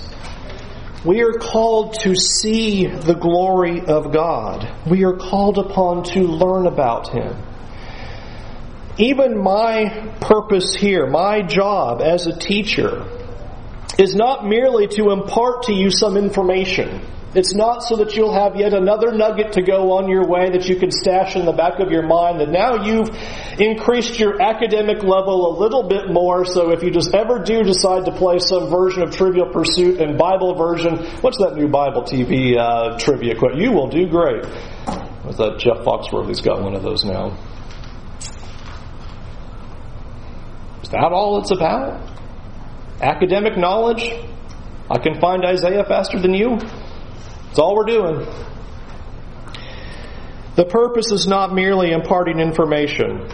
We 1.06 1.22
are 1.22 1.34
called 1.34 2.00
to 2.00 2.16
see 2.16 2.86
the 2.86 3.14
glory 3.14 3.80
of 3.86 4.12
God. 4.12 4.68
We 4.90 5.04
are 5.04 5.16
called 5.16 5.58
upon 5.58 6.02
to 6.14 6.22
learn 6.22 6.66
about 6.66 7.12
Him. 7.12 7.36
Even 8.98 9.40
my 9.40 10.16
purpose 10.20 10.74
here, 10.74 11.06
my 11.06 11.42
job 11.42 12.02
as 12.02 12.26
a 12.26 12.36
teacher, 12.36 13.06
is 14.00 14.16
not 14.16 14.44
merely 14.44 14.88
to 14.88 15.10
impart 15.10 15.66
to 15.66 15.72
you 15.72 15.92
some 15.92 16.16
information. 16.16 17.04
It's 17.34 17.54
not 17.54 17.82
so 17.82 17.96
that 17.96 18.16
you'll 18.16 18.32
have 18.32 18.56
yet 18.56 18.72
another 18.72 19.12
nugget 19.12 19.52
to 19.52 19.62
go 19.62 19.92
on 19.92 20.08
your 20.08 20.26
way 20.26 20.48
that 20.48 20.66
you 20.66 20.76
can 20.76 20.90
stash 20.90 21.36
in 21.36 21.44
the 21.44 21.52
back 21.52 21.78
of 21.78 21.90
your 21.90 22.02
mind 22.02 22.40
that 22.40 22.48
now 22.48 22.82
you've 22.82 23.10
increased 23.60 24.18
your 24.18 24.40
academic 24.40 25.02
level 25.02 25.52
a 25.52 25.60
little 25.60 25.86
bit 25.86 26.10
more. 26.10 26.46
So 26.46 26.72
if 26.72 26.82
you 26.82 26.90
just 26.90 27.14
ever 27.14 27.38
do 27.38 27.62
decide 27.64 28.06
to 28.06 28.12
play 28.12 28.38
some 28.38 28.70
version 28.70 29.02
of 29.02 29.14
Trivial 29.14 29.52
Pursuit 29.52 30.00
and 30.00 30.16
Bible 30.16 30.54
version, 30.54 30.96
what's 31.20 31.36
that 31.36 31.54
new 31.54 31.68
Bible 31.68 32.02
TV 32.02 32.56
uh, 32.56 32.96
trivia 32.96 33.36
quote? 33.36 33.56
You 33.56 33.72
will 33.72 33.88
do 33.88 34.08
great. 34.08 34.44
Was 35.26 35.36
that 35.36 35.58
Jeff 35.58 35.84
Foxworthy's 35.84 36.40
got 36.40 36.62
one 36.62 36.74
of 36.74 36.82
those 36.82 37.04
now? 37.04 37.36
Is 40.82 40.88
that 40.88 41.12
all 41.12 41.38
it's 41.42 41.50
about? 41.50 42.08
Academic 43.02 43.58
knowledge? 43.58 44.10
I 44.90 44.98
can 44.98 45.20
find 45.20 45.44
Isaiah 45.44 45.84
faster 45.84 46.18
than 46.18 46.32
you? 46.32 46.56
That's 47.58 47.66
all 47.66 47.74
we're 47.74 47.86
doing. 47.86 48.26
The 50.54 50.64
purpose 50.64 51.10
is 51.10 51.26
not 51.26 51.52
merely 51.52 51.90
imparting 51.90 52.38
information. 52.38 53.28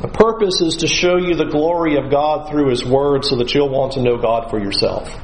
The 0.00 0.08
purpose 0.08 0.62
is 0.62 0.78
to 0.78 0.86
show 0.86 1.18
you 1.18 1.34
the 1.34 1.44
glory 1.44 1.98
of 1.98 2.10
God 2.10 2.48
through 2.48 2.70
His 2.70 2.82
Word 2.82 3.26
so 3.26 3.36
that 3.36 3.52
you'll 3.52 3.68
want 3.68 3.92
to 3.92 4.02
know 4.02 4.16
God 4.16 4.48
for 4.48 4.58
yourself. 4.58 5.14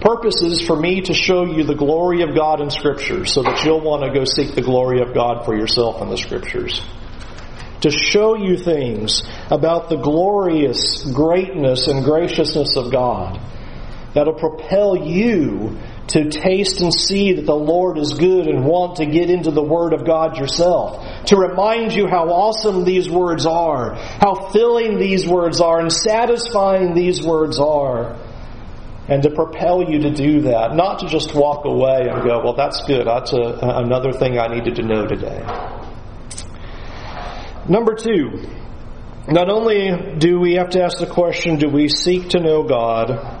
Purpose 0.00 0.40
is 0.40 0.62
for 0.62 0.74
me 0.74 1.02
to 1.02 1.12
show 1.12 1.44
you 1.44 1.62
the 1.64 1.74
glory 1.74 2.22
of 2.22 2.34
God 2.34 2.62
in 2.62 2.70
Scripture 2.70 3.26
so 3.26 3.42
that 3.42 3.62
you'll 3.66 3.82
want 3.82 4.04
to 4.04 4.18
go 4.18 4.24
seek 4.24 4.54
the 4.54 4.62
glory 4.62 5.02
of 5.02 5.12
God 5.12 5.44
for 5.44 5.54
yourself 5.54 6.00
in 6.00 6.08
the 6.08 6.16
Scriptures. 6.16 6.80
To 7.82 7.90
show 7.90 8.34
you 8.34 8.56
things 8.56 9.28
about 9.50 9.90
the 9.90 9.96
glorious 9.96 11.04
greatness 11.04 11.86
and 11.86 12.02
graciousness 12.02 12.78
of 12.78 12.90
God 12.90 13.38
that'll 14.18 14.34
propel 14.34 14.96
you 14.96 15.78
to 16.08 16.28
taste 16.28 16.80
and 16.80 16.92
see 16.92 17.34
that 17.34 17.46
the 17.46 17.54
Lord 17.54 17.98
is 17.98 18.14
good 18.14 18.48
and 18.48 18.64
want 18.64 18.96
to 18.96 19.06
get 19.06 19.30
into 19.30 19.52
the 19.52 19.62
Word 19.62 19.92
of 19.92 20.04
God 20.04 20.36
yourself. 20.36 21.24
To 21.26 21.36
remind 21.36 21.92
you 21.92 22.08
how 22.08 22.28
awesome 22.28 22.84
these 22.84 23.08
words 23.08 23.46
are, 23.46 23.94
how 23.94 24.50
filling 24.50 24.98
these 24.98 25.28
words 25.28 25.60
are, 25.60 25.78
and 25.78 25.92
satisfying 25.92 26.94
these 26.94 27.24
words 27.24 27.60
are. 27.60 28.16
And 29.06 29.22
to 29.22 29.30
propel 29.30 29.88
you 29.88 30.00
to 30.00 30.10
do 30.10 30.40
that, 30.42 30.74
not 30.74 30.98
to 30.98 31.06
just 31.06 31.32
walk 31.32 31.64
away 31.64 32.08
and 32.10 32.24
go, 32.24 32.42
well, 32.42 32.54
that's 32.54 32.82
good. 32.88 33.06
That's 33.06 33.32
a, 33.32 33.58
another 33.62 34.10
thing 34.10 34.36
I 34.36 34.48
needed 34.48 34.74
to 34.76 34.82
know 34.82 35.06
today. 35.06 35.44
Number 37.68 37.94
two, 37.94 38.48
not 39.28 39.48
only 39.48 40.16
do 40.18 40.40
we 40.40 40.54
have 40.54 40.70
to 40.70 40.82
ask 40.82 40.98
the 40.98 41.06
question, 41.06 41.58
do 41.58 41.68
we 41.68 41.88
seek 41.88 42.30
to 42.30 42.40
know 42.40 42.64
God? 42.64 43.37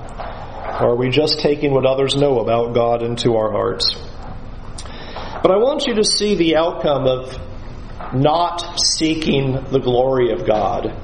Or 0.80 0.90
are 0.92 0.96
we 0.96 1.10
just 1.10 1.40
taking 1.40 1.72
what 1.72 1.84
others 1.84 2.14
know 2.14 2.38
about 2.38 2.72
God 2.72 3.02
into 3.02 3.34
our 3.34 3.50
hearts? 3.50 3.96
But 5.42 5.50
I 5.50 5.56
want 5.56 5.86
you 5.88 5.94
to 5.94 6.04
see 6.04 6.36
the 6.36 6.56
outcome 6.56 7.06
of 7.06 7.36
not 8.14 8.78
seeking 8.80 9.52
the 9.52 9.80
glory 9.80 10.30
of 10.30 10.46
God. 10.46 10.94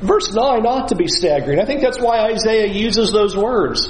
Verse 0.00 0.32
9 0.32 0.66
ought 0.66 0.88
to 0.88 0.96
be 0.96 1.06
staggering. 1.06 1.60
I 1.60 1.64
think 1.64 1.80
that's 1.80 2.00
why 2.00 2.32
Isaiah 2.32 2.66
uses 2.66 3.12
those 3.12 3.36
words. 3.36 3.88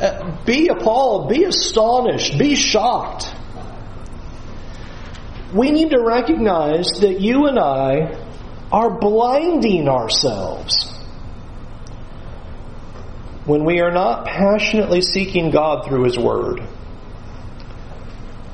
Uh, 0.00 0.36
be 0.44 0.68
appalled, 0.68 1.28
be 1.28 1.44
astonished, 1.44 2.38
be 2.38 2.56
shocked. 2.56 3.32
We 5.54 5.70
need 5.70 5.90
to 5.90 6.00
recognize 6.00 6.88
that 7.00 7.20
you 7.20 7.46
and 7.46 7.58
I 7.58 8.20
are 8.72 8.98
blinding 8.98 9.88
ourselves 9.88 10.97
when 13.48 13.64
we 13.64 13.80
are 13.80 13.90
not 13.90 14.26
passionately 14.26 15.00
seeking 15.00 15.50
God 15.50 15.86
through 15.86 16.04
His 16.04 16.18
Word. 16.18 16.60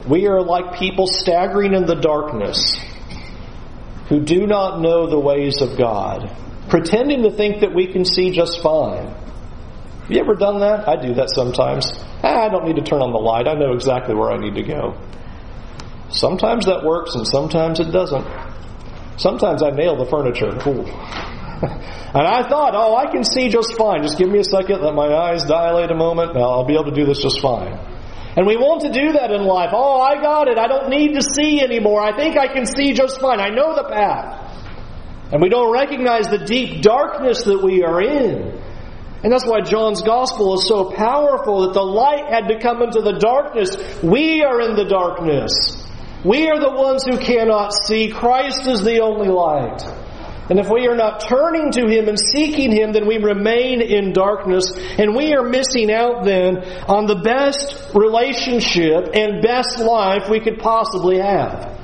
We 0.09 0.29
are 0.29 0.41
like 0.41 0.79
people 0.79 1.09
staggering 1.09 1.75
in 1.75 1.85
the 1.85 1.97
darkness 1.97 2.79
who 4.09 4.21
do 4.21 4.47
not 4.47 4.81
know 4.81 5.11
the 5.11 5.19
ways 5.19 5.61
of 5.61 5.77
God, 5.77 6.31
pretending 6.69 7.25
to 7.25 7.33
think 7.33 7.63
that 7.63 7.75
we 7.75 7.89
can 7.89 8.05
see 8.05 8.31
just 8.31 8.63
fine. 8.63 9.07
Have 9.07 10.11
you 10.11 10.21
ever 10.21 10.35
done 10.35 10.61
that? 10.61 10.89
I 10.89 10.95
do 10.95 11.15
that 11.15 11.31
sometimes. 11.31 11.91
Ah, 12.23 12.45
I 12.45 12.49
don't 12.49 12.65
need 12.65 12.77
to 12.77 12.83
turn 12.83 13.03
on 13.03 13.11
the 13.11 13.19
light. 13.19 13.49
I 13.49 13.55
know 13.55 13.73
exactly 13.73 14.15
where 14.15 14.31
I 14.31 14.37
need 14.37 14.55
to 14.55 14.63
go. 14.63 14.97
Sometimes 16.09 16.67
that 16.67 16.85
works 16.85 17.17
and 17.17 17.27
sometimes 17.27 17.81
it 17.81 17.91
doesn't. 17.91 18.27
Sometimes 19.17 19.61
I 19.61 19.71
nail 19.71 19.97
the 19.97 20.07
furniture. 20.07 20.55
Ooh. 20.69 21.34
and 22.15 22.27
I 22.27 22.49
thought, 22.49 22.75
oh, 22.75 22.97
I 22.97 23.11
can 23.11 23.25
see 23.25 23.49
just 23.49 23.77
fine. 23.77 24.03
Just 24.03 24.19
give 24.19 24.29
me 24.29 24.41
a 24.41 24.45
second, 24.45 24.83
let 24.83 24.95
my 24.95 25.15
eyes 25.15 25.45
dilate 25.45 25.91
a 25.91 25.95
moment, 25.95 26.37
I'll 26.37 26.65
be 26.65 26.75
able 26.75 26.87
to 26.87 26.95
do 26.95 27.05
this 27.05 27.19
just 27.19 27.41
fine. 27.41 27.79
And 28.37 28.47
we 28.47 28.57
want 28.57 28.83
to 28.83 28.91
do 28.91 29.13
that 29.13 29.31
in 29.31 29.45
life. 29.45 29.71
Oh, 29.73 30.01
I 30.01 30.21
got 30.21 30.49
it. 30.49 30.59
I 30.59 30.67
don't 30.67 30.91
need 30.91 31.15
to 31.15 31.23
see 31.23 31.61
anymore. 31.61 32.03
I 32.03 32.17
think 32.17 32.37
I 32.37 32.49
can 32.49 32.67
see 32.67 32.93
just 32.93 33.21
fine. 33.21 33.39
I 33.39 33.51
know 33.51 33.77
the 33.77 33.85
path. 33.85 34.51
And 35.33 35.41
we 35.41 35.49
don't 35.49 35.73
recognize 35.73 36.29
the 36.29 36.39
deep 36.39 36.83
darkness 36.83 37.45
that 37.45 37.63
we 37.63 37.85
are 37.85 38.03
in. 38.03 38.61
And 39.23 39.33
that's 39.33 39.47
why 39.47 39.61
John's 39.63 40.03
gospel 40.03 40.55
is 40.55 40.67
so 40.67 40.91
powerful 40.91 41.63
that 41.63 41.75
the 41.75 41.83
light 41.83 42.27
had 42.29 42.49
to 42.49 42.59
come 42.59 42.83
into 42.83 43.01
the 43.01 43.19
darkness. 43.19 43.71
We 44.03 44.43
are 44.43 44.61
in 44.61 44.75
the 44.75 44.85
darkness. 44.85 45.81
We 46.25 46.49
are 46.51 46.59
the 46.59 46.71
ones 46.71 47.05
who 47.05 47.19
cannot 47.19 47.73
see. 47.73 48.11
Christ 48.11 48.67
is 48.67 48.83
the 48.83 49.01
only 49.01 49.29
light. 49.29 49.81
And 50.51 50.59
if 50.59 50.69
we 50.69 50.87
are 50.89 50.97
not 50.97 51.21
turning 51.21 51.71
to 51.73 51.87
Him 51.87 52.09
and 52.09 52.19
seeking 52.19 52.71
Him, 52.71 52.93
then 52.93 53.07
we 53.07 53.19
remain 53.19 53.81
in 53.81 54.13
darkness, 54.13 54.73
and 54.99 55.17
we 55.17 55.33
are 55.35 55.43
missing 55.43 55.91
out 55.91 56.25
then 56.25 56.59
on 56.87 57.07
the 57.07 57.17
best 57.17 57.95
relationship 57.95 59.11
and 59.15 59.43
best 59.43 59.79
life 59.79 60.29
we 60.29 60.41
could 60.41 60.59
possibly 60.59 61.19
have. 61.19 61.84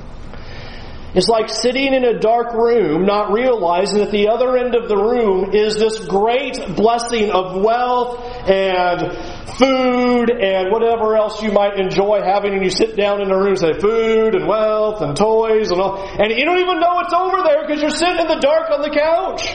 It's 1.13 1.27
like 1.27 1.49
sitting 1.49 1.93
in 1.93 2.05
a 2.05 2.19
dark 2.19 2.53
room, 2.53 3.05
not 3.05 3.33
realizing 3.33 3.99
that 3.99 4.11
the 4.11 4.29
other 4.29 4.55
end 4.55 4.75
of 4.75 4.87
the 4.87 4.95
room 4.95 5.53
is 5.53 5.75
this 5.75 6.05
great 6.05 6.57
blessing 6.77 7.31
of 7.31 7.61
wealth 7.61 8.23
and 8.47 9.11
food 9.57 10.31
and 10.31 10.71
whatever 10.71 11.17
else 11.17 11.41
you 11.43 11.51
might 11.51 11.77
enjoy 11.77 12.21
having 12.23 12.53
and 12.53 12.63
you 12.63 12.69
sit 12.69 12.95
down 12.95 13.21
in 13.21 13.29
a 13.29 13.37
room 13.37 13.49
and 13.49 13.59
say 13.59 13.73
food 13.73 14.35
and 14.35 14.47
wealth 14.47 15.01
and 15.01 15.17
toys 15.17 15.71
and 15.71 15.81
all. 15.81 15.99
And 15.99 16.31
you 16.31 16.45
don't 16.45 16.59
even 16.59 16.79
know 16.79 16.99
it's 17.01 17.13
over 17.13 17.43
there 17.43 17.67
because 17.67 17.81
you're 17.81 17.91
sitting 17.91 18.19
in 18.19 18.27
the 18.27 18.39
dark 18.39 18.71
on 18.71 18.81
the 18.81 18.89
couch. 18.89 19.53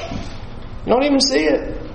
You 0.85 0.93
don't 0.93 1.05
even 1.05 1.21
see 1.21 1.47
it. 1.47 1.86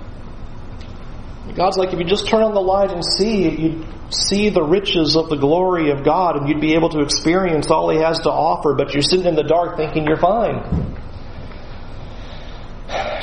God's 1.56 1.78
like, 1.78 1.94
if 1.94 2.00
you 2.00 2.06
just 2.06 2.28
turn 2.28 2.44
on 2.44 2.54
the 2.54 2.62
light 2.62 2.92
and 2.92 3.04
see 3.04 3.50
you'd 3.50 3.86
see 4.14 4.50
the 4.50 4.62
riches 4.64 5.16
of 5.16 5.30
the 5.30 5.38
glory 5.38 5.92
of 5.92 6.04
God 6.04 6.36
and 6.38 6.50
you'd 6.50 6.62
be 6.62 6.74
able 6.74 6.90
to 6.90 7.02
experience 7.02 7.72
all 7.72 7.90
He 7.90 8.00
has 8.00 8.20
to 8.22 8.30
offer, 8.30 8.74
but 8.76 8.94
you're 8.94 9.02
sitting 9.02 9.26
in 9.26 9.36
the 9.36 9.44
dark 9.44 9.78
thinking 9.78 10.06
you're 10.06 10.18
fine. 10.18 10.98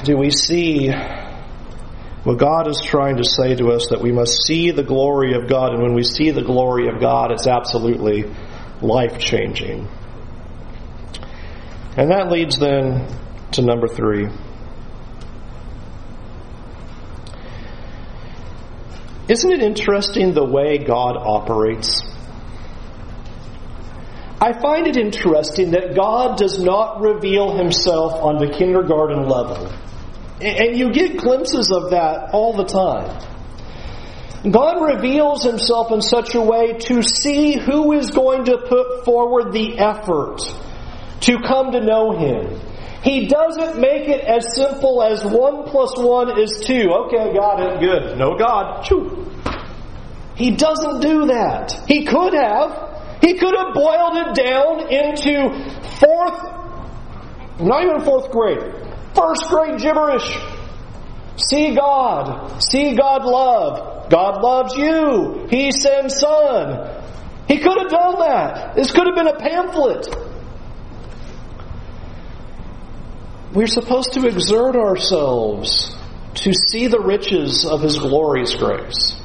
Do 0.05 0.17
we 0.17 0.31
see 0.31 0.91
what 2.25 2.39
God 2.39 2.69
is 2.69 2.81
trying 2.81 3.17
to 3.17 3.25
say 3.25 3.55
to 3.57 3.73
us 3.73 3.89
that 3.89 4.01
we 4.01 4.13
must 4.13 4.45
see 4.45 4.71
the 4.71 4.83
glory 4.83 5.35
of 5.35 5.49
God, 5.49 5.73
and 5.73 5.83
when 5.83 5.95
we 5.95 6.03
see 6.03 6.31
the 6.31 6.43
glory 6.43 6.89
of 6.89 7.01
God, 7.01 7.33
it's 7.33 7.47
absolutely 7.47 8.25
life 8.81 9.19
changing. 9.19 9.89
And 11.97 12.11
that 12.11 12.31
leads 12.31 12.59
then 12.59 13.09
to 13.53 13.63
number 13.63 13.89
three. 13.89 14.29
Isn't 19.29 19.51
it 19.51 19.61
interesting 19.61 20.33
the 20.33 20.45
way 20.45 20.79
God 20.79 21.17
operates? 21.17 22.03
I 24.41 24.53
find 24.53 24.87
it 24.87 24.97
interesting 24.97 25.73
that 25.73 25.95
God 25.95 26.39
does 26.39 26.63
not 26.63 27.01
reveal 27.01 27.57
himself 27.57 28.23
on 28.23 28.39
the 28.39 28.49
kindergarten 28.57 29.29
level. 29.29 29.71
And 30.41 30.79
you 30.79 30.93
get 30.93 31.19
glimpses 31.19 31.73
of 31.73 31.91
that 31.91 32.31
all 32.33 32.57
the 32.57 32.65
time. 32.65 33.29
God 34.49 34.95
reveals 34.95 35.43
himself 35.43 35.91
in 35.91 36.01
such 36.01 36.37
a 36.37 36.41
way 36.41 36.75
to 36.75 37.03
see 37.03 37.59
who 37.59 37.93
is 37.93 38.13
going 38.13 38.45
to 38.45 38.59
put 38.59 39.05
forward 39.05 39.53
the 39.53 39.79
effort 39.79 40.39
to 41.23 41.39
come 41.41 41.73
to 41.73 41.81
know 41.81 42.13
him. 42.17 42.61
He 43.09 43.27
doesn't 43.27 43.81
make 43.81 44.07
it 44.07 44.23
as 44.23 44.55
simple 44.55 45.03
as 45.03 45.25
one 45.25 45.65
plus 45.65 45.97
one 45.97 46.39
is 46.39 46.61
two. 46.61 46.91
Okay, 47.07 47.33
got 47.33 47.59
it, 47.59 47.81
good. 47.81 48.19
No 48.19 48.37
God. 48.37 48.85
Choo. 48.85 49.33
He 50.35 50.51
doesn't 50.51 51.01
do 51.01 51.25
that. 51.29 51.73
He 51.89 52.05
could 52.05 52.35
have. 52.35 53.19
He 53.23 53.33
could 53.39 53.55
have 53.57 53.73
boiled 53.73 54.17
it 54.19 54.35
down 54.35 54.93
into 54.93 55.49
fourth, 55.99 56.39
not 57.61 57.83
even 57.83 58.01
fourth 58.03 58.31
grade, 58.31 58.75
first 59.15 59.49
grade 59.49 59.81
gibberish. 59.81 60.29
See 61.37 61.75
God. 61.75 62.63
See 62.63 62.95
God 62.95 63.25
love. 63.25 64.11
God 64.11 64.43
loves 64.43 64.77
you. 64.77 65.47
He 65.49 65.73
sends 65.73 66.19
Son. 66.19 67.03
He 67.49 67.57
could 67.57 67.79
have 67.79 67.91
done 67.91 68.19
that. 68.19 68.75
This 68.77 68.93
could 68.93 69.07
have 69.07 69.15
been 69.17 69.29
a 69.29 69.39
pamphlet. 69.39 70.28
We're 73.53 73.67
supposed 73.67 74.13
to 74.15 74.27
exert 74.27 74.77
ourselves 74.77 75.97
to 76.35 76.53
see 76.53 76.87
the 76.87 77.01
riches 77.01 77.65
of 77.65 77.83
His 77.83 77.99
glorious 77.99 78.55
grace. 78.55 79.19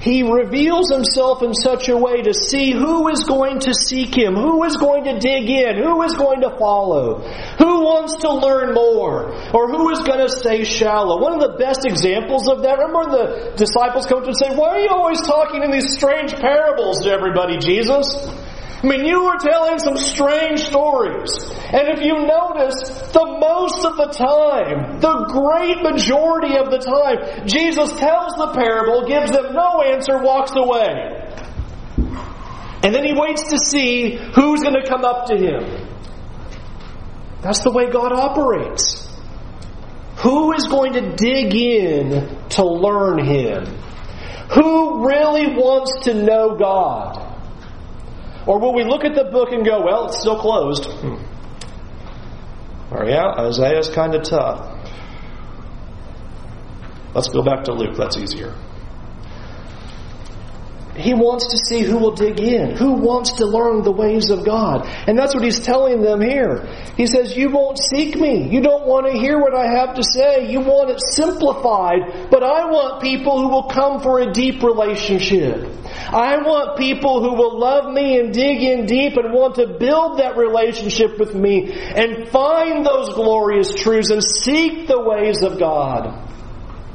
He 0.00 0.22
reveals 0.22 0.90
himself 0.90 1.42
in 1.42 1.54
such 1.54 1.88
a 1.88 1.96
way 1.96 2.22
to 2.22 2.32
see 2.32 2.70
who 2.72 3.08
is 3.08 3.24
going 3.24 3.60
to 3.60 3.74
seek 3.74 4.16
him, 4.16 4.36
who 4.36 4.62
is 4.62 4.76
going 4.76 5.04
to 5.04 5.18
dig 5.18 5.50
in, 5.50 5.76
who 5.76 6.02
is 6.02 6.14
going 6.14 6.40
to 6.42 6.56
follow, 6.56 7.18
who 7.58 7.80
wants 7.82 8.16
to 8.22 8.32
learn 8.32 8.74
more, 8.74 9.34
or 9.52 9.68
who 9.68 9.90
is 9.90 9.98
going 9.98 10.20
to 10.20 10.28
stay 10.28 10.62
shallow. 10.62 11.20
One 11.20 11.34
of 11.34 11.40
the 11.40 11.58
best 11.58 11.84
examples 11.84 12.48
of 12.48 12.62
that, 12.62 12.78
remember 12.78 13.10
the 13.10 13.52
disciples 13.56 14.06
come 14.06 14.24
to 14.24 14.34
say, 14.34 14.54
Why 14.54 14.78
are 14.78 14.80
you 14.80 14.88
always 14.88 15.20
talking 15.20 15.64
in 15.64 15.72
these 15.72 15.92
strange 15.92 16.32
parables 16.32 17.02
to 17.02 17.10
everybody, 17.10 17.58
Jesus? 17.58 18.06
I 18.80 18.86
mean, 18.86 19.04
you 19.04 19.24
were 19.24 19.38
telling 19.38 19.78
some 19.78 19.96
strange 19.96 20.64
stories. 20.64 21.30
And 21.72 21.88
if 21.88 22.00
you 22.00 22.14
notice, 22.26 22.78
the 23.12 23.36
most 23.40 23.84
of 23.84 23.96
the 23.96 24.06
time, 24.14 25.00
the 25.00 25.26
great 25.28 25.82
majority 25.82 26.56
of 26.56 26.70
the 26.70 26.78
time, 26.78 27.46
Jesus 27.46 27.92
tells 27.94 28.34
the 28.34 28.52
parable, 28.54 29.06
gives 29.06 29.32
them 29.32 29.54
no 29.54 29.82
answer, 29.82 30.22
walks 30.22 30.52
away. 30.54 31.24
And 32.82 32.94
then 32.94 33.04
he 33.04 33.12
waits 33.14 33.50
to 33.50 33.58
see 33.58 34.16
who's 34.16 34.60
going 34.60 34.80
to 34.80 34.86
come 34.88 35.04
up 35.04 35.26
to 35.26 35.36
him. 35.36 35.88
That's 37.42 37.60
the 37.60 37.70
way 37.70 37.90
God 37.90 38.12
operates. 38.12 39.08
Who 40.18 40.52
is 40.52 40.66
going 40.66 40.94
to 40.94 41.14
dig 41.14 41.54
in 41.54 42.48
to 42.50 42.64
learn 42.64 43.24
Him? 43.24 43.66
Who 44.52 45.06
really 45.06 45.54
wants 45.54 46.06
to 46.06 46.14
know 46.14 46.56
God? 46.56 47.27
Or 48.48 48.58
will 48.58 48.72
we 48.72 48.82
look 48.82 49.04
at 49.04 49.14
the 49.14 49.24
book 49.24 49.52
and 49.52 49.62
go, 49.62 49.84
well, 49.84 50.06
it's 50.06 50.18
still 50.20 50.40
closed? 50.40 50.86
Hmm. 50.86 51.20
Or 52.90 53.04
yeah, 53.04 53.26
Isaiah's 53.36 53.90
kind 53.90 54.14
of 54.14 54.22
tough. 54.22 54.64
Let's 57.14 57.28
go 57.28 57.42
back 57.42 57.64
to 57.64 57.74
Luke. 57.74 57.94
That's 57.98 58.16
easier. 58.16 58.54
He 60.98 61.14
wants 61.14 61.48
to 61.48 61.58
see 61.58 61.82
who 61.82 61.98
will 61.98 62.14
dig 62.14 62.40
in, 62.40 62.76
who 62.76 62.92
wants 62.92 63.32
to 63.34 63.46
learn 63.46 63.82
the 63.82 63.92
ways 63.92 64.30
of 64.30 64.44
God. 64.44 64.86
And 65.06 65.18
that's 65.18 65.34
what 65.34 65.44
he's 65.44 65.60
telling 65.60 66.02
them 66.02 66.20
here. 66.20 66.66
He 66.96 67.06
says, 67.06 67.36
You 67.36 67.50
won't 67.50 67.78
seek 67.78 68.16
me. 68.16 68.48
You 68.48 68.60
don't 68.60 68.86
want 68.86 69.06
to 69.06 69.12
hear 69.12 69.38
what 69.38 69.54
I 69.54 69.66
have 69.78 69.94
to 69.94 70.02
say. 70.02 70.50
You 70.50 70.60
want 70.60 70.90
it 70.90 71.00
simplified. 71.00 72.28
But 72.30 72.42
I 72.42 72.64
want 72.66 73.02
people 73.02 73.40
who 73.40 73.48
will 73.48 73.68
come 73.68 74.00
for 74.00 74.20
a 74.20 74.32
deep 74.32 74.62
relationship. 74.62 75.72
I 76.10 76.38
want 76.38 76.78
people 76.78 77.22
who 77.22 77.34
will 77.34 77.58
love 77.58 77.92
me 77.92 78.18
and 78.18 78.32
dig 78.32 78.62
in 78.62 78.86
deep 78.86 79.16
and 79.16 79.32
want 79.32 79.56
to 79.56 79.66
build 79.78 80.18
that 80.18 80.36
relationship 80.36 81.18
with 81.18 81.34
me 81.34 81.70
and 81.72 82.28
find 82.28 82.84
those 82.84 83.14
glorious 83.14 83.74
truths 83.74 84.10
and 84.10 84.22
seek 84.22 84.86
the 84.88 85.00
ways 85.00 85.42
of 85.42 85.58
God. 85.58 86.28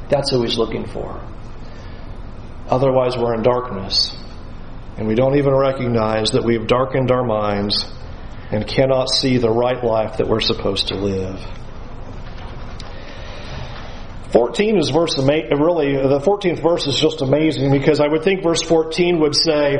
That's 0.08 0.30
who 0.30 0.42
he's 0.42 0.58
looking 0.58 0.86
for. 0.86 1.20
Otherwise, 2.68 3.16
we're 3.16 3.34
in 3.34 3.42
darkness. 3.42 4.16
And 4.96 5.06
we 5.08 5.14
don't 5.14 5.36
even 5.36 5.54
recognize 5.54 6.30
that 6.30 6.44
we've 6.44 6.66
darkened 6.66 7.10
our 7.10 7.24
minds 7.24 7.84
and 8.50 8.66
cannot 8.66 9.10
see 9.10 9.38
the 9.38 9.50
right 9.50 9.82
life 9.82 10.18
that 10.18 10.28
we're 10.28 10.40
supposed 10.40 10.88
to 10.88 10.94
live. 10.94 11.40
14 14.32 14.78
is 14.78 14.90
verse 14.90 15.16
really 15.16 15.92
the 15.94 16.18
14th 16.18 16.60
verse 16.60 16.88
is 16.88 16.98
just 16.98 17.22
amazing 17.22 17.70
because 17.70 18.00
I 18.00 18.08
would 18.08 18.24
think 18.24 18.42
verse 18.42 18.62
14 18.62 19.20
would 19.20 19.36
say 19.36 19.76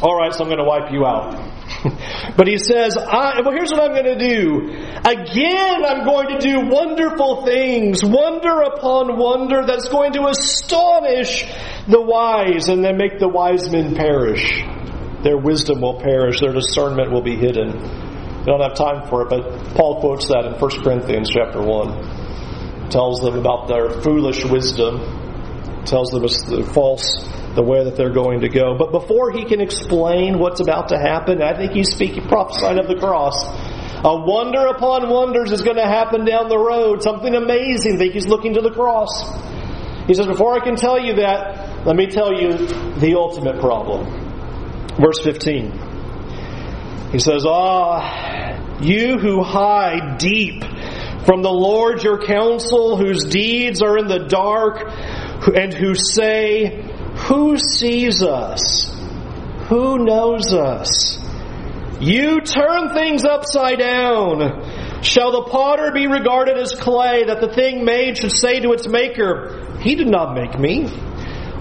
All 0.00 0.16
right, 0.16 0.32
so 0.32 0.44
I'm 0.44 0.48
going 0.48 0.58
to 0.58 0.64
wipe 0.64 0.90
you 0.92 1.04
out. 1.04 1.55
but 2.36 2.46
he 2.46 2.58
says, 2.58 2.96
I, 2.96 3.40
well, 3.40 3.52
here's 3.52 3.70
what 3.70 3.90
I'm 3.90 3.92
going 3.92 4.18
to 4.18 4.28
do. 4.28 4.70
Again, 5.04 5.84
I'm 5.84 6.04
going 6.04 6.28
to 6.28 6.38
do 6.38 6.60
wonderful 6.68 7.44
things, 7.44 8.04
wonder 8.04 8.62
upon 8.62 9.18
wonder 9.18 9.64
that's 9.66 9.88
going 9.88 10.12
to 10.14 10.26
astonish 10.28 11.44
the 11.88 12.00
wise 12.00 12.68
and 12.68 12.84
then 12.84 12.96
make 12.96 13.18
the 13.18 13.28
wise 13.28 13.70
men 13.70 13.94
perish. 13.94 14.62
Their 15.22 15.38
wisdom 15.38 15.80
will 15.80 16.00
perish, 16.00 16.40
their 16.40 16.52
discernment 16.52 17.10
will 17.10 17.22
be 17.22 17.36
hidden. 17.36 17.72
We 17.72 18.44
don't 18.44 18.60
have 18.60 18.74
time 18.74 19.08
for 19.08 19.22
it, 19.22 19.28
but 19.28 19.74
Paul 19.74 20.00
quotes 20.00 20.28
that 20.28 20.44
in 20.46 20.52
1 20.52 20.70
Corinthians 20.82 21.30
chapter 21.30 21.60
1. 21.60 22.90
Tells 22.90 23.20
them 23.20 23.36
about 23.36 23.66
their 23.66 23.90
foolish 24.02 24.44
wisdom, 24.44 25.82
tells 25.84 26.10
them 26.10 26.24
it's 26.24 26.44
the 26.44 26.62
false 26.62 27.26
the 27.56 27.62
way 27.62 27.82
that 27.84 27.96
they're 27.96 28.12
going 28.12 28.40
to 28.40 28.48
go. 28.48 28.76
But 28.78 28.92
before 28.92 29.32
he 29.32 29.44
can 29.44 29.60
explain 29.60 30.38
what's 30.38 30.60
about 30.60 30.90
to 30.90 30.98
happen, 30.98 31.42
I 31.42 31.56
think 31.56 31.72
he's 31.72 31.90
speaking 31.90 32.28
prophesying 32.28 32.78
of 32.78 32.86
the 32.86 32.96
cross. 32.96 33.34
A 34.04 34.14
wonder 34.14 34.66
upon 34.66 35.08
wonders 35.08 35.50
is 35.50 35.62
going 35.62 35.76
to 35.78 35.86
happen 35.86 36.24
down 36.24 36.48
the 36.48 36.58
road. 36.58 37.02
Something 37.02 37.34
amazing. 37.34 37.94
I 37.94 37.98
think 37.98 38.12
he's 38.12 38.28
looking 38.28 38.54
to 38.54 38.60
the 38.60 38.70
cross. 38.70 39.10
He 40.06 40.14
says, 40.14 40.26
Before 40.26 40.54
I 40.54 40.62
can 40.62 40.76
tell 40.76 41.02
you 41.02 41.16
that, 41.16 41.84
let 41.86 41.96
me 41.96 42.06
tell 42.06 42.32
you 42.32 42.52
the 43.00 43.16
ultimate 43.16 43.58
problem. 43.58 44.06
Verse 45.00 45.20
15. 45.24 45.72
He 47.10 47.18
says, 47.18 47.44
Ah, 47.48 48.80
you 48.80 49.18
who 49.18 49.42
hide 49.42 50.18
deep 50.18 50.62
from 51.24 51.42
the 51.42 51.50
Lord 51.50 52.04
your 52.04 52.24
counsel, 52.24 52.96
whose 52.96 53.24
deeds 53.24 53.82
are 53.82 53.98
in 53.98 54.06
the 54.06 54.26
dark, 54.28 54.82
and 55.56 55.74
who 55.74 55.94
say, 55.94 56.84
Who 57.16 57.58
sees 57.58 58.22
us? 58.22 58.90
Who 59.68 59.98
knows 60.04 60.52
us? 60.52 61.18
You 62.00 62.40
turn 62.42 62.92
things 62.92 63.24
upside 63.24 63.78
down. 63.78 65.02
Shall 65.02 65.32
the 65.32 65.50
potter 65.50 65.92
be 65.92 66.06
regarded 66.06 66.56
as 66.58 66.74
clay, 66.74 67.24
that 67.24 67.40
the 67.40 67.52
thing 67.52 67.84
made 67.84 68.18
should 68.18 68.32
say 68.32 68.60
to 68.60 68.72
its 68.72 68.86
maker, 68.86 69.78
He 69.80 69.94
did 69.94 70.08
not 70.08 70.34
make 70.34 70.58
me? 70.58 70.88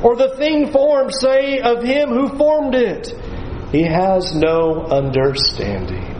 Or 0.03 0.15
the 0.15 0.35
thing 0.35 0.71
formed 0.71 1.13
say 1.13 1.59
of 1.59 1.83
him 1.83 2.09
who 2.09 2.37
formed 2.37 2.75
it, 2.75 3.13
He 3.71 3.83
has 3.83 4.35
no 4.35 4.83
understanding. 4.83 6.14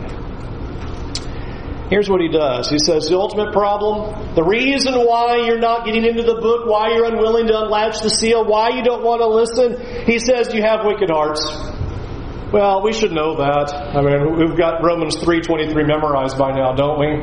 Here's 1.88 2.08
what 2.08 2.20
he 2.20 2.28
does. 2.28 2.68
He 2.68 2.78
says 2.78 3.08
the 3.08 3.16
ultimate 3.16 3.52
problem, 3.52 4.34
the 4.34 4.42
reason 4.42 4.94
why 4.94 5.46
you're 5.46 5.60
not 5.60 5.84
getting 5.86 6.04
into 6.04 6.22
the 6.22 6.34
book, 6.34 6.66
why 6.66 6.90
you're 6.90 7.06
unwilling 7.06 7.46
to 7.46 7.62
unlatch 7.62 8.00
the 8.00 8.10
seal, 8.10 8.44
why 8.44 8.70
you 8.70 8.82
don't 8.82 9.04
want 9.04 9.20
to 9.20 9.28
listen, 9.28 9.78
he 10.04 10.18
says 10.18 10.52
you 10.52 10.62
have 10.62 10.84
wicked 10.84 11.10
hearts. 11.10 11.46
Well, 12.52 12.82
we 12.82 12.92
should 12.92 13.12
know 13.12 13.36
that. 13.36 13.74
I 13.74 14.00
mean, 14.02 14.36
we've 14.38 14.56
got 14.56 14.82
Romans 14.82 15.16
3:23 15.16 15.74
memorized 15.86 16.38
by 16.38 16.52
now, 16.52 16.72
don't 16.74 16.98
we? 16.98 17.22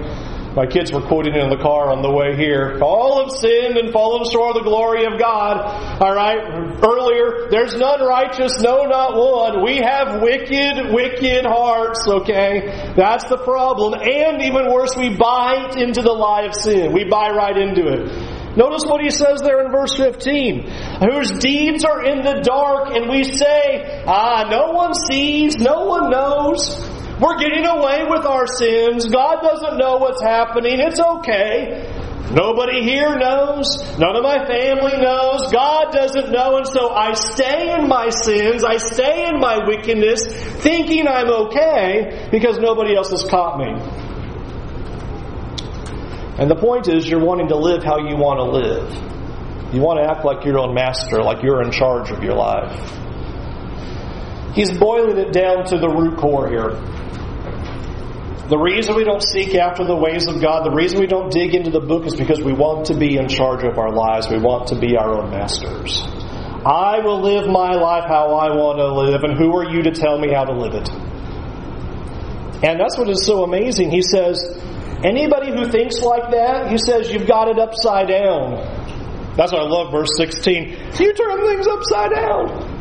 My 0.55 0.67
kids 0.67 0.91
were 0.93 1.01
quoting 1.01 1.33
it 1.33 1.41
in 1.41 1.49
the 1.49 1.57
car 1.57 1.89
on 1.89 2.03
the 2.03 2.11
way 2.11 2.35
here. 2.37 2.77
All 2.79 3.25
have 3.25 3.31
sinned 3.31 3.75
and 3.75 3.91
fallen 3.91 4.23
short 4.29 4.55
of 4.55 4.63
the 4.63 4.69
glory 4.69 5.05
of 5.05 5.17
God. 5.17 5.57
All 5.99 6.13
right. 6.13 6.37
Earlier, 6.77 7.49
there's 7.49 7.75
none 7.75 8.05
righteous, 8.05 8.61
no, 8.61 8.85
not 8.85 9.17
one. 9.17 9.65
We 9.65 9.77
have 9.77 10.21
wicked, 10.21 10.93
wicked 10.93 11.45
hearts. 11.45 12.05
Okay, 12.07 12.93
that's 12.95 13.25
the 13.25 13.37
problem. 13.37 13.95
And 13.95 14.43
even 14.43 14.71
worse, 14.71 14.95
we 14.95 15.17
bite 15.17 15.75
into 15.75 16.03
the 16.03 16.13
lie 16.13 16.43
of 16.43 16.53
sin. 16.53 16.93
We 16.93 17.05
buy 17.05 17.29
right 17.29 17.57
into 17.57 17.87
it. 17.87 18.33
Notice 18.55 18.83
what 18.85 19.01
he 19.01 19.09
says 19.09 19.41
there 19.41 19.65
in 19.65 19.71
verse 19.71 19.95
15. 19.95 20.69
Whose 21.01 21.31
deeds 21.39 21.83
are 21.83 22.05
in 22.05 22.21
the 22.21 22.41
dark, 22.45 22.95
and 22.95 23.09
we 23.09 23.23
say, 23.23 24.03
ah, 24.05 24.45
no 24.51 24.73
one 24.73 24.93
sees, 24.93 25.55
no 25.55 25.85
one 25.85 26.11
knows. 26.11 26.92
We're 27.19 27.37
getting 27.37 27.65
away 27.65 28.05
with 28.09 28.25
our 28.25 28.47
sins. 28.47 29.05
God 29.05 29.41
doesn't 29.41 29.77
know 29.77 29.97
what's 29.97 30.21
happening. 30.21 30.79
It's 30.79 30.99
okay. 30.99 31.89
Nobody 32.31 32.81
here 32.81 33.15
knows. 33.15 33.67
None 33.99 34.15
of 34.15 34.23
my 34.23 34.45
family 34.47 34.97
knows. 34.97 35.51
God 35.51 35.91
doesn't 35.91 36.31
know. 36.31 36.57
And 36.57 36.67
so 36.67 36.89
I 36.89 37.13
stay 37.13 37.75
in 37.75 37.87
my 37.87 38.09
sins. 38.09 38.63
I 38.63 38.77
stay 38.77 39.27
in 39.27 39.39
my 39.39 39.67
wickedness, 39.67 40.25
thinking 40.63 41.07
I'm 41.07 41.29
okay 41.29 42.27
because 42.31 42.57
nobody 42.57 42.95
else 42.95 43.11
has 43.11 43.23
caught 43.25 43.59
me. 43.59 43.73
And 46.39 46.49
the 46.49 46.55
point 46.55 46.87
is, 46.87 47.07
you're 47.07 47.23
wanting 47.23 47.49
to 47.49 47.57
live 47.57 47.83
how 47.83 47.99
you 47.99 48.17
want 48.17 48.39
to 48.39 48.45
live. 48.45 49.73
You 49.73 49.81
want 49.81 49.99
to 49.99 50.09
act 50.09 50.25
like 50.25 50.43
your 50.45 50.57
own 50.57 50.73
master, 50.73 51.21
like 51.21 51.43
you're 51.43 51.61
in 51.61 51.71
charge 51.71 52.09
of 52.09 52.23
your 52.23 52.33
life. 52.33 52.73
He's 54.55 54.75
boiling 54.75 55.17
it 55.17 55.31
down 55.31 55.65
to 55.65 55.77
the 55.77 55.89
root 55.89 56.17
core 56.17 56.47
here. 56.49 56.71
The 58.49 58.57
reason 58.57 58.95
we 58.95 59.05
don't 59.05 59.23
seek 59.23 59.55
after 59.55 59.85
the 59.85 59.95
ways 59.95 60.27
of 60.27 60.41
God, 60.41 60.65
the 60.65 60.75
reason 60.75 60.99
we 60.99 61.07
don't 61.07 61.31
dig 61.31 61.55
into 61.55 61.71
the 61.71 61.79
book 61.79 62.05
is 62.05 62.15
because 62.15 62.41
we 62.41 62.51
want 62.51 62.87
to 62.87 62.93
be 62.93 63.15
in 63.15 63.29
charge 63.29 63.63
of 63.63 63.77
our 63.77 63.89
lives. 63.89 64.27
We 64.29 64.37
want 64.37 64.67
to 64.67 64.75
be 64.75 64.97
our 64.97 65.23
own 65.23 65.31
masters. 65.31 66.03
I 66.65 66.99
will 66.99 67.21
live 67.21 67.47
my 67.47 67.71
life 67.75 68.03
how 68.05 68.35
I 68.35 68.55
want 68.55 68.79
to 68.79 68.93
live, 68.93 69.23
and 69.23 69.37
who 69.37 69.55
are 69.55 69.69
you 69.69 69.83
to 69.83 69.91
tell 69.91 70.19
me 70.19 70.33
how 70.33 70.43
to 70.43 70.51
live 70.51 70.73
it? 70.75 70.89
And 72.63 72.79
that's 72.79 72.97
what 72.97 73.09
is 73.09 73.25
so 73.25 73.43
amazing. 73.43 73.91
He 73.91 74.01
says, 74.01 74.43
anybody 75.03 75.51
who 75.51 75.63
thinks 75.69 76.01
like 76.01 76.31
that, 76.31 76.69
he 76.69 76.77
says, 76.77 77.11
you've 77.11 77.27
got 77.27 77.47
it 77.47 77.59
upside 77.59 78.07
down. 78.09 78.59
That's 79.35 79.51
why 79.51 79.59
I 79.59 79.67
love 79.67 79.91
verse 79.91 80.11
16. 80.17 80.99
You 80.99 81.13
turn 81.13 81.45
things 81.47 81.67
upside 81.67 82.11
down. 82.11 82.73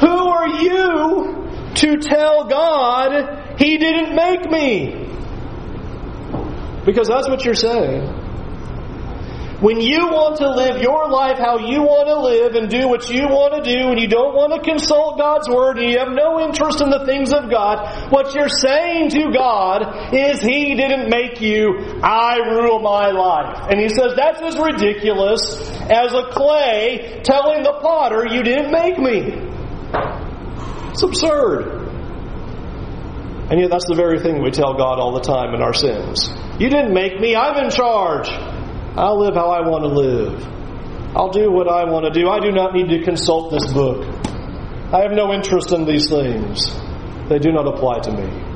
Who 0.00 0.28
are 0.28 0.48
you 0.62 1.47
to 1.78 1.96
tell 1.98 2.44
God 2.44 3.58
He 3.58 3.78
didn't 3.78 4.14
make 4.14 4.50
me. 4.50 5.06
Because 6.84 7.08
that's 7.08 7.28
what 7.28 7.44
you're 7.44 7.54
saying. 7.54 8.26
When 9.60 9.80
you 9.80 10.06
want 10.06 10.36
to 10.38 10.48
live 10.54 10.80
your 10.80 11.10
life 11.10 11.36
how 11.36 11.58
you 11.58 11.82
want 11.82 12.06
to 12.06 12.14
live 12.22 12.54
and 12.54 12.70
do 12.70 12.86
what 12.86 13.10
you 13.10 13.26
want 13.26 13.58
to 13.58 13.62
do 13.66 13.90
and 13.90 13.98
you 13.98 14.06
don't 14.06 14.32
want 14.32 14.54
to 14.54 14.62
consult 14.62 15.18
God's 15.18 15.48
Word 15.50 15.78
and 15.78 15.90
you 15.90 15.98
have 15.98 16.14
no 16.14 16.38
interest 16.38 16.80
in 16.80 16.90
the 16.90 17.04
things 17.04 17.32
of 17.32 17.50
God, 17.50 18.12
what 18.12 18.36
you're 18.36 18.48
saying 18.48 19.10
to 19.10 19.32
God 19.34 20.14
is 20.14 20.40
He 20.40 20.76
didn't 20.76 21.10
make 21.10 21.40
you, 21.40 21.98
I 22.04 22.38
rule 22.54 22.78
my 22.78 23.10
life. 23.10 23.66
And 23.70 23.80
He 23.80 23.88
says 23.88 24.14
that's 24.14 24.40
as 24.40 24.56
ridiculous 24.56 25.42
as 25.90 26.14
a 26.14 26.30
clay 26.30 27.20
telling 27.24 27.64
the 27.64 27.82
potter, 27.82 28.30
you 28.30 28.44
didn't 28.44 28.70
make 28.70 28.96
me. 28.96 29.47
It's 30.98 31.04
absurd. 31.04 31.86
And 33.50 33.60
yet, 33.60 33.70
that's 33.70 33.86
the 33.86 33.94
very 33.94 34.18
thing 34.18 34.42
we 34.42 34.50
tell 34.50 34.74
God 34.74 34.98
all 34.98 35.14
the 35.14 35.20
time 35.20 35.54
in 35.54 35.62
our 35.62 35.72
sins. 35.72 36.28
You 36.58 36.68
didn't 36.68 36.92
make 36.92 37.20
me, 37.20 37.36
I'm 37.36 37.56
in 37.64 37.70
charge. 37.70 38.28
I'll 38.28 39.20
live 39.20 39.34
how 39.36 39.48
I 39.48 39.60
want 39.62 39.84
to 39.84 39.88
live. 39.94 40.44
I'll 41.14 41.30
do 41.30 41.52
what 41.52 41.68
I 41.68 41.84
want 41.84 42.04
to 42.06 42.10
do. 42.10 42.28
I 42.28 42.40
do 42.40 42.50
not 42.50 42.74
need 42.74 42.88
to 42.88 43.04
consult 43.04 43.52
this 43.52 43.72
book. 43.72 44.02
I 44.92 45.02
have 45.02 45.12
no 45.12 45.32
interest 45.32 45.70
in 45.70 45.86
these 45.86 46.10
things. 46.10 46.66
They 47.28 47.38
do 47.38 47.52
not 47.52 47.68
apply 47.68 48.00
to 48.00 48.10
me. 48.10 48.47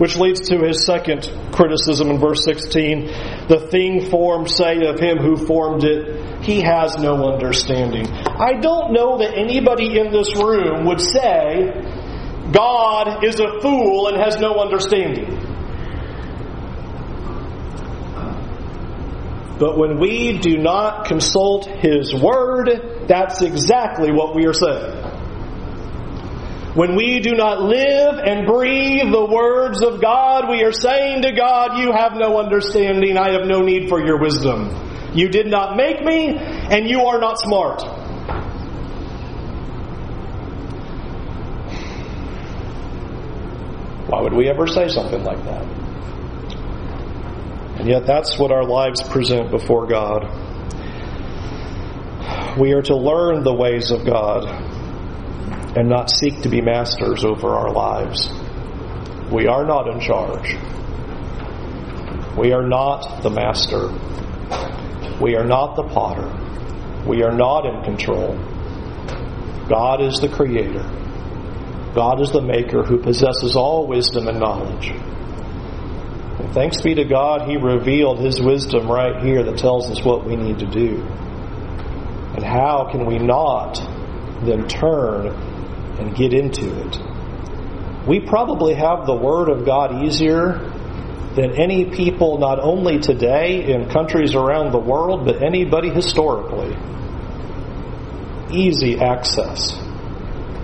Which 0.00 0.16
leads 0.16 0.48
to 0.48 0.58
his 0.58 0.86
second 0.86 1.30
criticism 1.52 2.08
in 2.08 2.18
verse 2.18 2.42
16. 2.44 3.06
The 3.48 3.68
thing 3.70 4.06
formed 4.08 4.50
say 4.50 4.78
of 4.86 4.98
him 4.98 5.18
who 5.18 5.36
formed 5.36 5.84
it, 5.84 6.42
he 6.42 6.62
has 6.62 6.96
no 6.96 7.30
understanding. 7.30 8.06
I 8.10 8.54
don't 8.60 8.94
know 8.94 9.18
that 9.18 9.36
anybody 9.36 9.98
in 9.98 10.10
this 10.10 10.34
room 10.36 10.86
would 10.86 11.02
say, 11.02 11.68
God 12.50 13.24
is 13.24 13.38
a 13.40 13.60
fool 13.60 14.08
and 14.08 14.16
has 14.16 14.38
no 14.38 14.54
understanding. 14.54 15.36
But 19.60 19.76
when 19.76 20.00
we 20.00 20.38
do 20.38 20.56
not 20.56 21.04
consult 21.04 21.66
His 21.66 22.14
Word, 22.14 23.06
that's 23.06 23.42
exactly 23.42 24.10
what 24.10 24.34
we 24.34 24.46
are 24.46 24.54
saying. 24.54 25.09
When 26.74 26.94
we 26.94 27.18
do 27.18 27.34
not 27.34 27.62
live 27.62 28.20
and 28.24 28.46
breathe 28.46 29.10
the 29.10 29.26
words 29.26 29.82
of 29.82 30.00
God, 30.00 30.48
we 30.48 30.62
are 30.62 30.70
saying 30.70 31.22
to 31.22 31.32
God, 31.32 31.78
You 31.78 31.90
have 31.90 32.12
no 32.14 32.38
understanding. 32.38 33.16
I 33.16 33.32
have 33.32 33.44
no 33.44 33.60
need 33.60 33.88
for 33.88 34.04
your 34.04 34.20
wisdom. 34.20 34.70
You 35.12 35.28
did 35.28 35.48
not 35.48 35.76
make 35.76 36.00
me, 36.04 36.36
and 36.38 36.88
you 36.88 37.00
are 37.06 37.18
not 37.18 37.40
smart. 37.40 37.82
Why 44.08 44.20
would 44.20 44.32
we 44.32 44.48
ever 44.48 44.68
say 44.68 44.86
something 44.86 45.24
like 45.24 45.42
that? 45.44 45.64
And 47.80 47.88
yet, 47.88 48.06
that's 48.06 48.38
what 48.38 48.52
our 48.52 48.64
lives 48.64 49.02
present 49.02 49.50
before 49.50 49.88
God. 49.88 50.22
We 52.56 52.74
are 52.74 52.82
to 52.82 52.96
learn 52.96 53.42
the 53.42 53.54
ways 53.54 53.90
of 53.90 54.04
God 54.04 54.69
and 55.76 55.88
not 55.88 56.10
seek 56.10 56.42
to 56.42 56.48
be 56.48 56.60
masters 56.60 57.24
over 57.24 57.48
our 57.50 57.72
lives. 57.72 58.30
We 59.30 59.46
are 59.46 59.64
not 59.64 59.88
in 59.88 60.00
charge. 60.00 60.56
We 62.36 62.52
are 62.52 62.66
not 62.66 63.22
the 63.22 63.30
master. 63.30 63.88
We 65.20 65.36
are 65.36 65.44
not 65.44 65.76
the 65.76 65.84
potter. 65.84 66.28
We 67.06 67.22
are 67.22 67.32
not 67.32 67.66
in 67.66 67.84
control. 67.84 68.34
God 69.68 70.02
is 70.02 70.18
the 70.18 70.28
creator. 70.28 70.82
God 71.94 72.20
is 72.20 72.32
the 72.32 72.42
maker 72.42 72.82
who 72.82 72.98
possesses 72.98 73.54
all 73.54 73.86
wisdom 73.86 74.26
and 74.26 74.40
knowledge. 74.40 74.88
And 74.88 76.52
thanks 76.52 76.80
be 76.80 76.94
to 76.94 77.04
God, 77.04 77.48
He 77.48 77.56
revealed 77.56 78.18
His 78.18 78.40
wisdom 78.40 78.90
right 78.90 79.22
here 79.22 79.44
that 79.44 79.58
tells 79.58 79.88
us 79.90 80.04
what 80.04 80.26
we 80.26 80.34
need 80.34 80.58
to 80.58 80.66
do. 80.66 81.02
And 82.34 82.44
how 82.44 82.88
can 82.90 83.06
we 83.06 83.18
not 83.18 83.74
then 84.44 84.66
turn 84.66 85.49
and 86.00 86.16
get 86.16 86.32
into 86.32 86.66
it? 86.86 86.98
We 88.08 88.20
probably 88.20 88.74
have 88.74 89.06
the 89.06 89.14
Word 89.14 89.48
of 89.48 89.64
God 89.64 90.04
easier 90.04 90.58
than 91.36 91.52
any 91.60 91.84
people, 91.90 92.38
not 92.38 92.58
only 92.58 92.98
today 92.98 93.72
in 93.72 93.88
countries 93.90 94.34
around 94.34 94.72
the 94.72 94.78
world, 94.80 95.26
but 95.26 95.42
anybody 95.42 95.90
historically 95.90 96.76
easy 98.52 98.98
access. 98.98 99.74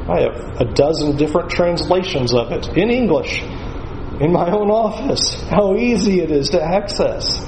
I 0.08 0.20
have 0.20 0.60
a 0.60 0.72
dozen 0.72 1.16
different 1.16 1.50
translations 1.50 2.32
of 2.32 2.52
it 2.52 2.68
in 2.76 2.90
English 2.90 3.42
in 4.20 4.32
my 4.32 4.50
own 4.50 4.70
office. 4.70 5.42
How 5.50 5.76
easy 5.76 6.20
it 6.20 6.30
is 6.30 6.50
to 6.50 6.62
access. 6.62 7.44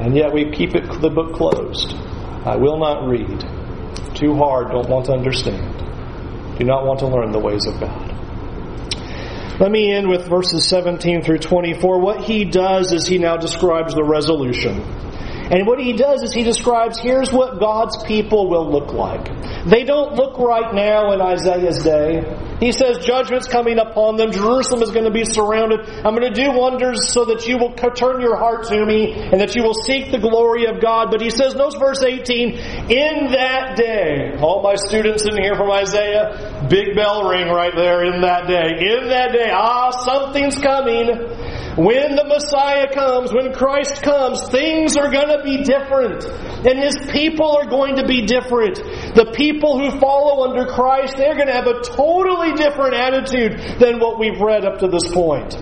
And 0.00 0.16
yet 0.16 0.32
we 0.32 0.50
keep 0.50 0.74
it, 0.74 0.84
the 1.00 1.10
book 1.10 1.34
closed. 1.34 1.94
I 2.44 2.56
will 2.56 2.78
not 2.78 3.08
read. 3.08 3.40
Too 4.14 4.34
hard, 4.34 4.72
don't 4.72 4.88
want 4.88 5.06
to 5.06 5.12
understand. 5.12 5.79
Do 6.60 6.66
not 6.66 6.84
want 6.84 6.98
to 6.98 7.06
learn 7.06 7.32
the 7.32 7.38
ways 7.38 7.64
of 7.64 7.80
God. 7.80 8.14
Let 9.58 9.70
me 9.70 9.90
end 9.90 10.10
with 10.10 10.28
verses 10.28 10.68
17 10.68 11.22
through 11.22 11.38
24. 11.38 11.98
What 11.98 12.20
he 12.24 12.44
does 12.44 12.92
is 12.92 13.06
he 13.06 13.16
now 13.16 13.38
describes 13.38 13.94
the 13.94 14.04
resolution. 14.04 14.78
And 15.50 15.66
what 15.66 15.80
he 15.80 15.94
does 15.94 16.22
is 16.22 16.34
he 16.34 16.42
describes 16.42 16.98
here's 16.98 17.32
what 17.32 17.60
God's 17.60 17.96
people 18.04 18.50
will 18.50 18.70
look 18.70 18.92
like. 18.92 19.24
They 19.64 19.84
don't 19.84 20.16
look 20.16 20.38
right 20.38 20.74
now 20.74 21.12
in 21.12 21.22
Isaiah's 21.22 21.82
day. 21.82 22.24
He 22.60 22.72
says 22.72 22.98
judgment's 22.98 23.48
coming 23.48 23.78
upon 23.78 24.16
them. 24.16 24.32
Jerusalem 24.32 24.82
is 24.82 24.90
going 24.90 25.06
to 25.06 25.10
be 25.10 25.24
surrounded. 25.24 25.80
I'm 26.04 26.14
going 26.14 26.32
to 26.32 26.34
do 26.34 26.52
wonders 26.52 27.10
so 27.10 27.24
that 27.24 27.48
you 27.48 27.56
will 27.56 27.72
turn 27.72 28.20
your 28.20 28.36
heart 28.36 28.68
to 28.68 28.84
me 28.84 29.14
and 29.14 29.40
that 29.40 29.56
you 29.56 29.62
will 29.62 29.74
seek 29.74 30.12
the 30.12 30.18
glory 30.18 30.66
of 30.66 30.80
God. 30.80 31.10
But 31.10 31.22
he 31.22 31.30
says, 31.30 31.54
notice 31.54 31.80
verse 31.80 32.02
18, 32.02 32.52
in 32.90 33.32
that 33.32 33.76
day, 33.76 34.36
all 34.40 34.62
my 34.62 34.76
students 34.76 35.24
in 35.24 35.40
here 35.40 35.54
from 35.54 35.70
Isaiah, 35.70 36.66
big 36.68 36.94
bell 36.94 37.28
ring 37.28 37.48
right 37.48 37.74
there 37.74 38.04
in 38.04 38.20
that 38.20 38.46
day. 38.46 38.76
In 38.76 39.08
that 39.08 39.32
day, 39.32 39.50
ah, 39.50 39.90
something's 39.90 40.58
coming. 40.58 41.08
When 41.80 42.14
the 42.14 42.24
Messiah 42.28 42.92
comes, 42.92 43.32
when 43.32 43.54
Christ 43.54 44.02
comes, 44.02 44.46
things 44.50 44.98
are 44.98 45.10
going 45.10 45.32
to 45.32 45.42
be 45.42 45.64
different. 45.64 46.28
And 46.68 46.78
His 46.78 46.92
people 47.10 47.56
are 47.56 47.64
going 47.64 47.96
to 47.96 48.06
be 48.06 48.26
different. 48.26 48.76
The 49.16 49.32
people 49.32 49.80
who 49.80 49.98
follow 49.98 50.44
under 50.44 50.66
Christ, 50.66 51.16
they're 51.16 51.36
going 51.36 51.46
to 51.46 51.54
have 51.54 51.66
a 51.66 51.80
totally 51.80 52.52
different 52.52 52.92
attitude 52.92 53.80
than 53.80 53.98
what 53.98 54.18
we've 54.18 54.38
read 54.38 54.66
up 54.66 54.80
to 54.80 54.88
this 54.88 55.08
point. 55.10 55.56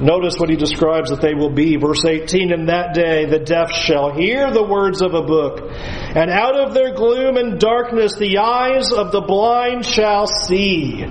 Notice 0.00 0.38
what 0.38 0.50
he 0.50 0.56
describes 0.56 1.10
that 1.10 1.20
they 1.20 1.34
will 1.34 1.50
be. 1.50 1.74
Verse 1.74 2.04
18, 2.04 2.52
In 2.52 2.66
that 2.66 2.94
day 2.94 3.26
the 3.26 3.40
deaf 3.40 3.72
shall 3.72 4.14
hear 4.14 4.52
the 4.52 4.62
words 4.62 5.02
of 5.02 5.14
a 5.14 5.22
book, 5.22 5.68
and 5.68 6.30
out 6.30 6.58
of 6.60 6.74
their 6.74 6.94
gloom 6.94 7.36
and 7.36 7.58
darkness 7.58 8.14
the 8.14 8.38
eyes 8.38 8.92
of 8.92 9.10
the 9.10 9.20
blind 9.20 9.84
shall 9.84 10.28
see. 10.28 11.04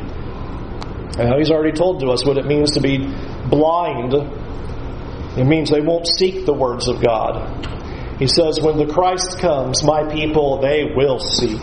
Now, 1.20 1.38
he's 1.38 1.52
already 1.52 1.74
told 1.74 2.00
to 2.00 2.08
us 2.12 2.26
what 2.26 2.38
it 2.38 2.46
means 2.46 2.72
to 2.72 2.80
be 2.80 2.98
blind. 3.50 4.14
It 5.38 5.46
means 5.46 5.70
they 5.70 5.82
won't 5.82 6.08
seek 6.08 6.46
the 6.46 6.54
words 6.54 6.88
of 6.88 7.02
God. 7.02 7.66
He 8.20 8.28
says, 8.28 8.60
When 8.62 8.78
the 8.78 8.92
Christ 8.92 9.40
comes, 9.40 9.84
my 9.84 10.12
people, 10.12 10.62
they 10.62 10.94
will 10.96 11.20
seek 11.20 11.62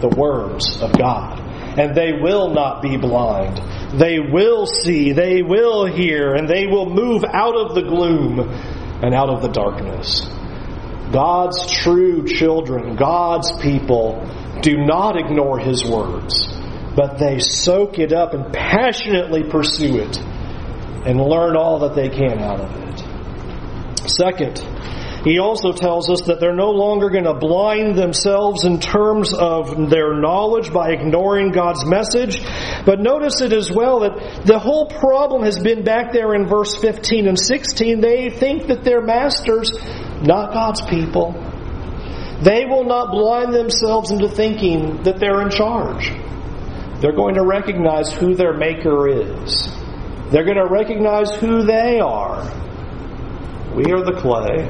the 0.00 0.14
words 0.16 0.80
of 0.80 0.92
God. 0.96 1.40
And 1.78 1.94
they 1.94 2.12
will 2.12 2.50
not 2.50 2.82
be 2.82 2.96
blind. 2.96 3.60
They 3.98 4.18
will 4.20 4.66
see, 4.66 5.12
they 5.12 5.42
will 5.42 5.86
hear, 5.86 6.34
and 6.34 6.48
they 6.48 6.66
will 6.66 6.88
move 6.88 7.24
out 7.24 7.56
of 7.56 7.74
the 7.74 7.82
gloom 7.82 8.40
and 8.40 9.14
out 9.14 9.28
of 9.28 9.42
the 9.42 9.48
darkness. 9.48 10.28
God's 11.12 11.70
true 11.70 12.26
children, 12.26 12.96
God's 12.96 13.50
people, 13.60 14.24
do 14.60 14.76
not 14.76 15.16
ignore 15.16 15.58
His 15.58 15.84
words, 15.84 16.48
but 16.94 17.18
they 17.18 17.38
soak 17.38 17.98
it 17.98 18.12
up 18.12 18.34
and 18.34 18.52
passionately 18.52 19.44
pursue 19.44 19.98
it 19.98 20.20
and 21.06 21.20
learn 21.20 21.56
all 21.56 21.80
that 21.80 21.94
they 21.94 22.08
can 22.08 22.38
out 22.40 22.60
of 22.60 22.70
it. 22.76 24.08
Second, 24.08 24.58
he 25.24 25.38
also 25.38 25.72
tells 25.72 26.08
us 26.08 26.22
that 26.22 26.38
they're 26.38 26.54
no 26.54 26.70
longer 26.70 27.10
going 27.10 27.24
to 27.24 27.34
blind 27.34 27.96
themselves 27.96 28.64
in 28.64 28.78
terms 28.78 29.34
of 29.34 29.90
their 29.90 30.14
knowledge 30.14 30.72
by 30.72 30.92
ignoring 30.92 31.50
God's 31.50 31.84
message. 31.84 32.40
But 32.86 33.00
notice 33.00 33.40
it 33.40 33.52
as 33.52 33.70
well 33.70 34.00
that 34.00 34.46
the 34.46 34.58
whole 34.58 34.86
problem 34.86 35.42
has 35.42 35.58
been 35.58 35.82
back 35.82 36.12
there 36.12 36.34
in 36.34 36.46
verse 36.46 36.76
15 36.76 37.26
and 37.26 37.38
16. 37.38 38.00
They 38.00 38.30
think 38.30 38.68
that 38.68 38.84
they're 38.84 39.02
masters, 39.02 39.72
not 40.22 40.52
God's 40.52 40.82
people. 40.82 41.32
They 42.40 42.64
will 42.66 42.84
not 42.84 43.10
blind 43.10 43.52
themselves 43.52 44.12
into 44.12 44.28
thinking 44.28 45.02
that 45.02 45.18
they're 45.18 45.42
in 45.42 45.50
charge. 45.50 46.12
They're 47.00 47.16
going 47.16 47.34
to 47.34 47.44
recognize 47.44 48.12
who 48.12 48.34
their 48.34 48.52
maker 48.54 49.08
is. 49.08 49.68
They're 50.30 50.44
going 50.44 50.58
to 50.58 50.68
recognize 50.70 51.34
who 51.34 51.64
they 51.64 52.00
are. 52.00 52.42
We 53.74 53.92
are 53.92 54.04
the 54.04 54.18
clay, 54.18 54.68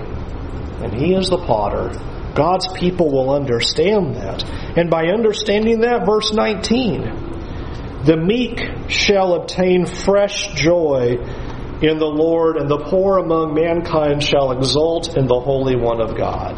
and 0.85 0.95
He 0.95 1.15
is 1.15 1.29
the 1.29 1.39
potter. 1.39 1.91
God's 2.35 2.69
people 2.79 3.11
will 3.11 3.31
understand 3.31 4.15
that. 4.17 4.45
And 4.79 4.89
by 4.89 5.07
understanding 5.07 5.81
that, 5.81 6.07
verse 6.07 6.33
19, 6.33 8.05
the 8.05 8.17
meek 8.17 8.61
shall 8.89 9.35
obtain 9.35 9.87
fresh 9.87 10.55
joy 10.55 11.17
in 11.83 11.99
the 11.99 12.07
Lord, 12.07 12.57
and 12.57 12.71
the 12.71 12.79
poor 12.79 13.19
among 13.19 13.55
mankind 13.55 14.23
shall 14.23 14.53
exult 14.53 15.17
in 15.17 15.27
the 15.27 15.41
Holy 15.41 15.75
One 15.75 16.01
of 16.01 16.17
God. 16.17 16.57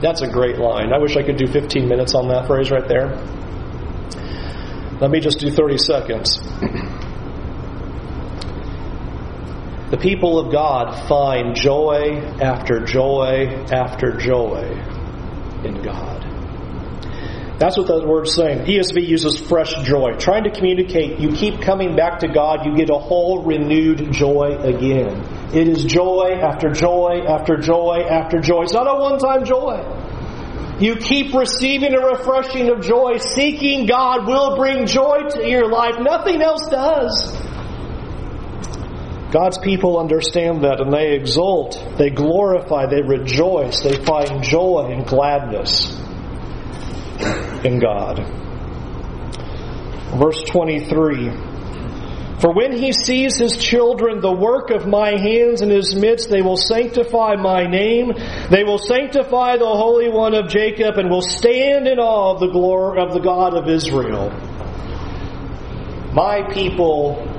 That's 0.00 0.22
a 0.22 0.28
great 0.28 0.58
line. 0.58 0.92
I 0.92 0.98
wish 0.98 1.16
I 1.16 1.22
could 1.22 1.36
do 1.36 1.46
15 1.46 1.88
minutes 1.88 2.14
on 2.14 2.28
that 2.28 2.46
phrase 2.46 2.70
right 2.70 2.86
there. 2.86 3.16
Let 5.00 5.10
me 5.10 5.20
just 5.20 5.40
do 5.40 5.50
30 5.50 5.78
seconds. 5.78 6.38
The 9.90 9.98
people 9.98 10.40
of 10.40 10.50
God 10.50 11.06
find 11.08 11.54
joy 11.54 12.18
after 12.40 12.84
joy 12.84 13.46
after 13.70 14.16
joy 14.16 14.64
in 15.64 15.80
God. 15.82 16.16
That's 17.58 17.78
what 17.78 17.86
that 17.86 18.04
word's 18.04 18.34
saying. 18.34 18.66
ESV 18.66 19.06
uses 19.06 19.38
fresh 19.38 19.74
joy. 19.84 20.14
Trying 20.18 20.44
to 20.44 20.50
communicate, 20.50 21.20
you 21.20 21.30
keep 21.30 21.62
coming 21.62 21.96
back 21.96 22.18
to 22.18 22.28
God, 22.28 22.66
you 22.66 22.76
get 22.76 22.90
a 22.90 22.98
whole 22.98 23.44
renewed 23.44 24.12
joy 24.12 24.58
again. 24.58 25.24
It 25.54 25.68
is 25.68 25.84
joy 25.84 26.38
after 26.42 26.70
joy 26.70 27.22
after 27.26 27.56
joy 27.56 28.04
after 28.10 28.40
joy. 28.40 28.64
It's 28.64 28.74
not 28.74 28.88
a 28.88 29.00
one 29.00 29.18
time 29.18 29.44
joy. 29.44 29.80
You 30.80 30.96
keep 30.96 31.32
receiving 31.32 31.94
a 31.94 32.00
refreshing 32.00 32.68
of 32.68 32.82
joy. 32.82 33.18
Seeking 33.18 33.86
God 33.86 34.26
will 34.26 34.56
bring 34.56 34.86
joy 34.86 35.28
to 35.30 35.48
your 35.48 35.70
life. 35.70 35.94
Nothing 35.98 36.42
else 36.42 36.66
does. 36.68 37.32
God's 39.32 39.58
people 39.58 39.98
understand 39.98 40.62
that 40.62 40.80
and 40.80 40.92
they 40.92 41.14
exult, 41.14 41.82
they 41.98 42.10
glorify, 42.10 42.86
they 42.86 43.02
rejoice, 43.02 43.80
they 43.80 43.96
find 43.96 44.42
joy 44.42 44.88
and 44.92 45.04
gladness 45.04 45.92
in 47.64 47.80
God. 47.80 48.18
Verse 50.16 50.40
23 50.44 51.30
For 52.40 52.54
when 52.54 52.78
he 52.78 52.92
sees 52.92 53.36
his 53.36 53.56
children, 53.56 54.20
the 54.20 54.32
work 54.32 54.70
of 54.70 54.86
my 54.86 55.18
hands 55.18 55.60
in 55.60 55.70
his 55.70 55.96
midst, 55.96 56.30
they 56.30 56.42
will 56.42 56.56
sanctify 56.56 57.34
my 57.34 57.66
name. 57.66 58.12
They 58.48 58.62
will 58.62 58.78
sanctify 58.78 59.56
the 59.56 59.66
Holy 59.66 60.08
One 60.08 60.34
of 60.34 60.48
Jacob 60.48 60.98
and 60.98 61.10
will 61.10 61.20
stand 61.20 61.88
in 61.88 61.98
awe 61.98 62.34
of 62.34 62.40
the 62.40 62.48
glory 62.48 63.02
of 63.02 63.12
the 63.12 63.20
God 63.20 63.54
of 63.54 63.68
Israel. 63.68 64.30
My 66.14 66.48
people 66.54 67.35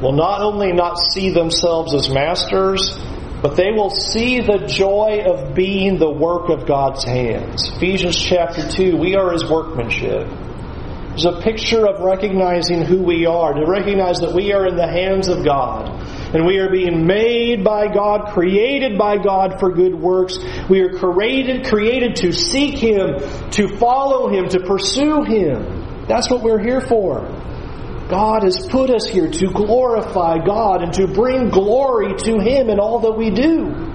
will 0.00 0.12
not 0.12 0.42
only 0.42 0.72
not 0.72 0.98
see 0.98 1.30
themselves 1.30 1.94
as 1.94 2.08
masters, 2.08 2.96
but 3.42 3.56
they 3.56 3.70
will 3.70 3.90
see 3.90 4.40
the 4.40 4.66
joy 4.66 5.22
of 5.24 5.54
being 5.54 5.98
the 5.98 6.10
work 6.10 6.48
of 6.48 6.66
God's 6.66 7.04
hands. 7.04 7.68
Ephesians 7.76 8.20
chapter 8.20 8.68
2, 8.68 8.96
we 8.96 9.14
are 9.14 9.32
his 9.32 9.48
workmanship. 9.48 10.28
There's 11.10 11.24
a 11.24 11.40
picture 11.40 11.86
of 11.86 12.00
recognizing 12.00 12.82
who 12.82 13.02
we 13.02 13.26
are, 13.26 13.52
to 13.52 13.66
recognize 13.66 14.18
that 14.18 14.34
we 14.34 14.52
are 14.52 14.66
in 14.66 14.76
the 14.76 14.86
hands 14.86 15.28
of 15.28 15.44
God. 15.44 15.88
And 16.32 16.46
we 16.46 16.58
are 16.58 16.70
being 16.70 17.06
made 17.06 17.64
by 17.64 17.92
God, 17.92 18.32
created 18.32 18.98
by 18.98 19.16
God 19.16 19.58
for 19.58 19.72
good 19.72 19.94
works. 19.94 20.38
We 20.68 20.80
are 20.80 20.96
created, 20.96 21.66
created 21.66 22.16
to 22.16 22.32
seek 22.32 22.78
Him, 22.78 23.18
to 23.52 23.76
follow 23.78 24.28
Him, 24.28 24.48
to 24.50 24.60
pursue 24.60 25.24
Him. 25.24 26.06
That's 26.06 26.30
what 26.30 26.42
we're 26.42 26.62
here 26.62 26.80
for. 26.80 27.26
God 28.08 28.42
has 28.42 28.66
put 28.68 28.90
us 28.90 29.06
here 29.06 29.30
to 29.30 29.46
glorify 29.48 30.38
God 30.38 30.82
and 30.82 30.92
to 30.94 31.06
bring 31.06 31.50
glory 31.50 32.14
to 32.16 32.38
Him 32.38 32.70
in 32.70 32.80
all 32.80 33.00
that 33.00 33.12
we 33.12 33.30
do. 33.30 33.88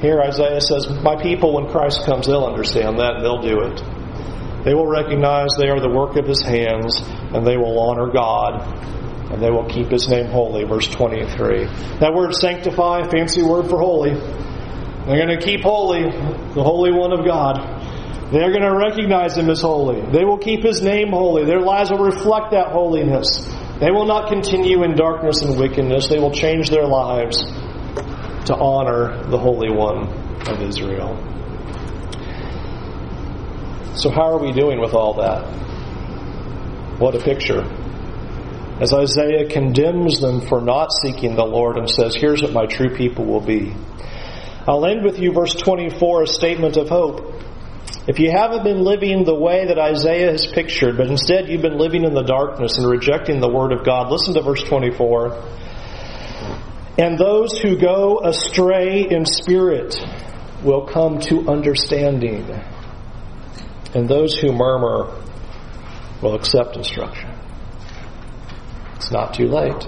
Here 0.00 0.20
Isaiah 0.20 0.60
says, 0.60 0.88
My 1.02 1.20
people, 1.20 1.54
when 1.54 1.68
Christ 1.70 2.04
comes, 2.06 2.26
they'll 2.26 2.46
understand 2.46 2.98
that 2.98 3.16
and 3.16 3.24
they'll 3.24 3.42
do 3.42 3.60
it. 3.60 4.64
They 4.64 4.74
will 4.74 4.86
recognize 4.86 5.50
they 5.58 5.68
are 5.68 5.80
the 5.80 5.90
work 5.90 6.16
of 6.16 6.26
His 6.26 6.40
hands, 6.40 7.00
and 7.34 7.46
they 7.46 7.58
will 7.58 7.78
honor 7.78 8.10
God, 8.10 9.32
and 9.32 9.42
they 9.42 9.50
will 9.50 9.66
keep 9.68 9.88
His 9.88 10.08
name 10.08 10.26
holy. 10.26 10.64
Verse 10.64 10.88
23. 10.88 11.64
That 12.00 12.14
word 12.14 12.34
sanctify, 12.34 13.08
fancy 13.10 13.42
word 13.42 13.68
for 13.68 13.78
holy. 13.78 14.14
They're 14.14 15.26
going 15.26 15.38
to 15.38 15.44
keep 15.44 15.62
holy 15.62 16.04
the 16.04 16.62
Holy 16.62 16.92
One 16.92 17.12
of 17.12 17.24
God. 17.24 17.79
They're 18.32 18.50
going 18.50 18.62
to 18.62 18.76
recognize 18.76 19.36
Him 19.36 19.50
as 19.50 19.60
holy. 19.60 20.00
They 20.12 20.24
will 20.24 20.38
keep 20.38 20.62
His 20.62 20.82
name 20.82 21.08
holy. 21.10 21.44
Their 21.44 21.60
lives 21.60 21.90
will 21.90 22.04
reflect 22.04 22.52
that 22.52 22.68
holiness. 22.68 23.44
They 23.80 23.90
will 23.90 24.06
not 24.06 24.28
continue 24.28 24.84
in 24.84 24.94
darkness 24.94 25.42
and 25.42 25.58
wickedness. 25.58 26.08
They 26.08 26.18
will 26.18 26.30
change 26.30 26.70
their 26.70 26.86
lives 26.86 27.42
to 28.46 28.54
honor 28.54 29.22
the 29.24 29.38
Holy 29.38 29.70
One 29.70 30.08
of 30.48 30.62
Israel. 30.62 31.16
So, 33.96 34.10
how 34.10 34.32
are 34.32 34.38
we 34.38 34.52
doing 34.52 34.80
with 34.80 34.94
all 34.94 35.14
that? 35.14 35.44
What 37.00 37.14
a 37.14 37.18
picture. 37.18 37.62
As 38.80 38.94
Isaiah 38.94 39.48
condemns 39.48 40.20
them 40.20 40.40
for 40.40 40.60
not 40.60 40.90
seeking 41.02 41.34
the 41.34 41.44
Lord 41.44 41.76
and 41.76 41.90
says, 41.90 42.14
Here's 42.14 42.42
what 42.42 42.52
my 42.52 42.66
true 42.66 42.94
people 42.94 43.26
will 43.26 43.40
be. 43.40 43.74
I'll 44.66 44.86
end 44.86 45.04
with 45.04 45.18
you, 45.18 45.32
verse 45.32 45.54
24, 45.54 46.22
a 46.22 46.26
statement 46.26 46.76
of 46.76 46.88
hope. 46.88 47.34
If 48.08 48.18
you 48.18 48.30
haven't 48.30 48.64
been 48.64 48.82
living 48.82 49.24
the 49.24 49.34
way 49.34 49.66
that 49.66 49.78
Isaiah 49.78 50.30
has 50.30 50.46
pictured, 50.46 50.96
but 50.96 51.08
instead 51.08 51.48
you've 51.48 51.62
been 51.62 51.78
living 51.78 52.04
in 52.04 52.14
the 52.14 52.22
darkness 52.22 52.78
and 52.78 52.88
rejecting 52.88 53.40
the 53.40 53.50
Word 53.50 53.72
of 53.72 53.84
God, 53.84 54.10
listen 54.10 54.34
to 54.34 54.42
verse 54.42 54.62
24. 54.62 55.42
And 56.98 57.18
those 57.18 57.58
who 57.58 57.76
go 57.76 58.20
astray 58.24 59.06
in 59.08 59.26
spirit 59.26 59.96
will 60.62 60.86
come 60.86 61.20
to 61.20 61.48
understanding, 61.48 62.48
and 63.94 64.08
those 64.08 64.34
who 64.36 64.52
murmur 64.52 65.22
will 66.22 66.34
accept 66.34 66.76
instruction. 66.76 67.30
It's 68.96 69.10
not 69.10 69.34
too 69.34 69.46
late. 69.46 69.86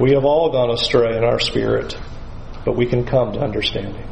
We 0.00 0.12
have 0.12 0.24
all 0.24 0.50
gone 0.50 0.70
astray 0.70 1.16
in 1.16 1.24
our 1.24 1.40
spirit, 1.40 1.96
but 2.64 2.76
we 2.76 2.86
can 2.86 3.04
come 3.04 3.32
to 3.32 3.40
understanding. 3.40 4.07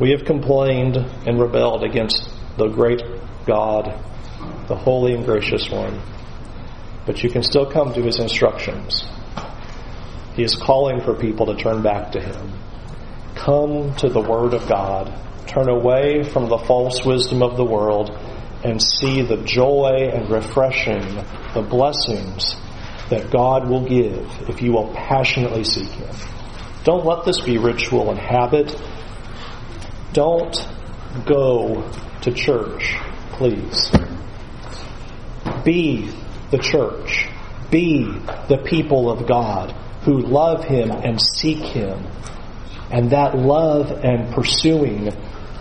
We 0.00 0.10
have 0.10 0.24
complained 0.24 0.96
and 0.96 1.40
rebelled 1.40 1.82
against 1.82 2.28
the 2.56 2.68
great 2.68 3.02
God, 3.46 3.86
the 4.68 4.76
holy 4.76 5.14
and 5.14 5.24
gracious 5.24 5.68
one. 5.70 6.00
But 7.04 7.24
you 7.24 7.30
can 7.30 7.42
still 7.42 7.66
come 7.66 7.92
to 7.94 8.02
his 8.02 8.20
instructions. 8.20 9.04
He 10.34 10.44
is 10.44 10.54
calling 10.54 11.00
for 11.00 11.14
people 11.14 11.46
to 11.46 11.56
turn 11.56 11.82
back 11.82 12.12
to 12.12 12.20
him. 12.20 12.52
Come 13.34 13.94
to 13.96 14.08
the 14.08 14.20
Word 14.20 14.54
of 14.54 14.68
God. 14.68 15.12
Turn 15.48 15.68
away 15.68 16.22
from 16.22 16.48
the 16.48 16.58
false 16.58 17.04
wisdom 17.04 17.42
of 17.42 17.56
the 17.56 17.64
world 17.64 18.10
and 18.62 18.80
see 18.82 19.22
the 19.22 19.38
joy 19.38 20.10
and 20.12 20.30
refreshing, 20.30 21.02
the 21.54 21.66
blessings 21.68 22.54
that 23.10 23.30
God 23.30 23.68
will 23.68 23.84
give 23.84 24.48
if 24.48 24.62
you 24.62 24.72
will 24.72 24.92
passionately 24.92 25.64
seek 25.64 25.88
Him. 25.88 26.14
Don't 26.84 27.04
let 27.04 27.24
this 27.24 27.40
be 27.40 27.58
ritual 27.58 28.10
and 28.10 28.18
habit 28.18 28.80
don't 30.12 30.56
go 31.26 31.90
to 32.22 32.32
church, 32.32 32.96
please. 33.32 33.90
Be 35.64 36.10
the 36.50 36.58
church. 36.58 37.28
Be 37.70 38.04
the 38.48 38.62
people 38.64 39.10
of 39.10 39.26
God 39.26 39.72
who 40.02 40.18
love 40.18 40.64
Him 40.64 40.90
and 40.90 41.20
seek 41.20 41.58
Him. 41.58 42.06
And 42.90 43.10
that 43.10 43.36
love 43.36 43.92
and 44.04 44.32
pursuing, 44.34 45.10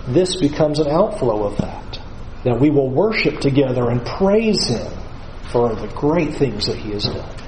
this 0.08 0.38
becomes 0.38 0.80
an 0.80 0.88
outflow 0.88 1.44
of 1.44 1.58
that. 1.58 2.00
That 2.46 2.60
we 2.60 2.70
will 2.70 2.90
worship 2.90 3.40
together 3.40 3.90
and 3.90 4.06
praise 4.06 4.68
Him 4.68 4.92
for 5.52 5.76
the 5.76 5.88
great 5.88 6.36
things 6.36 6.68
that 6.68 6.78
He 6.78 6.92
has 6.92 7.04
done 7.04 7.47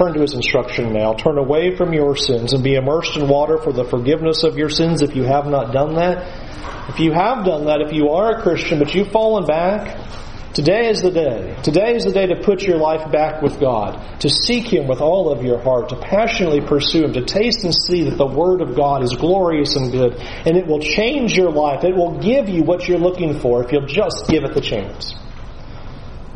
turn 0.00 0.14
to 0.14 0.20
his 0.20 0.32
instruction 0.32 0.92
now. 0.94 1.12
Turn 1.12 1.36
away 1.36 1.76
from 1.76 1.92
your 1.92 2.16
sins 2.16 2.54
and 2.54 2.64
be 2.64 2.74
immersed 2.74 3.16
in 3.16 3.28
water 3.28 3.58
for 3.58 3.72
the 3.72 3.84
forgiveness 3.84 4.44
of 4.44 4.56
your 4.56 4.70
sins 4.70 5.02
if 5.02 5.14
you 5.14 5.24
have 5.24 5.46
not 5.46 5.72
done 5.72 5.96
that. 5.96 6.88
If 6.88 7.00
you 7.00 7.12
have 7.12 7.44
done 7.44 7.66
that, 7.66 7.82
if 7.82 7.92
you 7.92 8.08
are 8.10 8.38
a 8.38 8.42
Christian 8.42 8.78
but 8.78 8.94
you've 8.94 9.12
fallen 9.12 9.44
back, 9.44 10.54
today 10.54 10.88
is 10.88 11.02
the 11.02 11.10
day. 11.10 11.54
Today 11.62 11.94
is 11.94 12.04
the 12.04 12.12
day 12.12 12.26
to 12.26 12.36
put 12.42 12.62
your 12.62 12.78
life 12.78 13.12
back 13.12 13.42
with 13.42 13.60
God, 13.60 14.20
to 14.20 14.30
seek 14.30 14.72
Him 14.72 14.88
with 14.88 15.02
all 15.02 15.30
of 15.30 15.44
your 15.44 15.62
heart, 15.62 15.90
to 15.90 15.96
passionately 15.96 16.62
pursue 16.62 17.04
Him, 17.04 17.12
to 17.12 17.24
taste 17.24 17.64
and 17.64 17.74
see 17.74 18.04
that 18.04 18.16
the 18.16 18.26
Word 18.26 18.62
of 18.62 18.74
God 18.74 19.02
is 19.02 19.14
glorious 19.14 19.76
and 19.76 19.92
good, 19.92 20.14
and 20.14 20.56
it 20.56 20.66
will 20.66 20.80
change 20.80 21.36
your 21.36 21.50
life. 21.50 21.84
It 21.84 21.94
will 21.94 22.18
give 22.18 22.48
you 22.48 22.62
what 22.62 22.88
you're 22.88 22.98
looking 22.98 23.38
for 23.38 23.62
if 23.62 23.70
you'll 23.70 23.86
just 23.86 24.28
give 24.28 24.44
it 24.44 24.54
the 24.54 24.62
chance. 24.62 25.14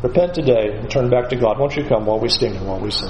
Repent 0.03 0.35
today 0.35 0.77
and 0.77 0.89
turn 0.89 1.09
back 1.09 1.29
to 1.29 1.35
God. 1.35 1.57
Won't 1.57 1.75
you 1.75 1.83
come 1.83 2.05
while 2.05 2.19
we 2.19 2.29
stand 2.29 2.57
and 2.57 2.67
while 2.67 2.79
we 2.79 2.91
sing? 2.91 3.09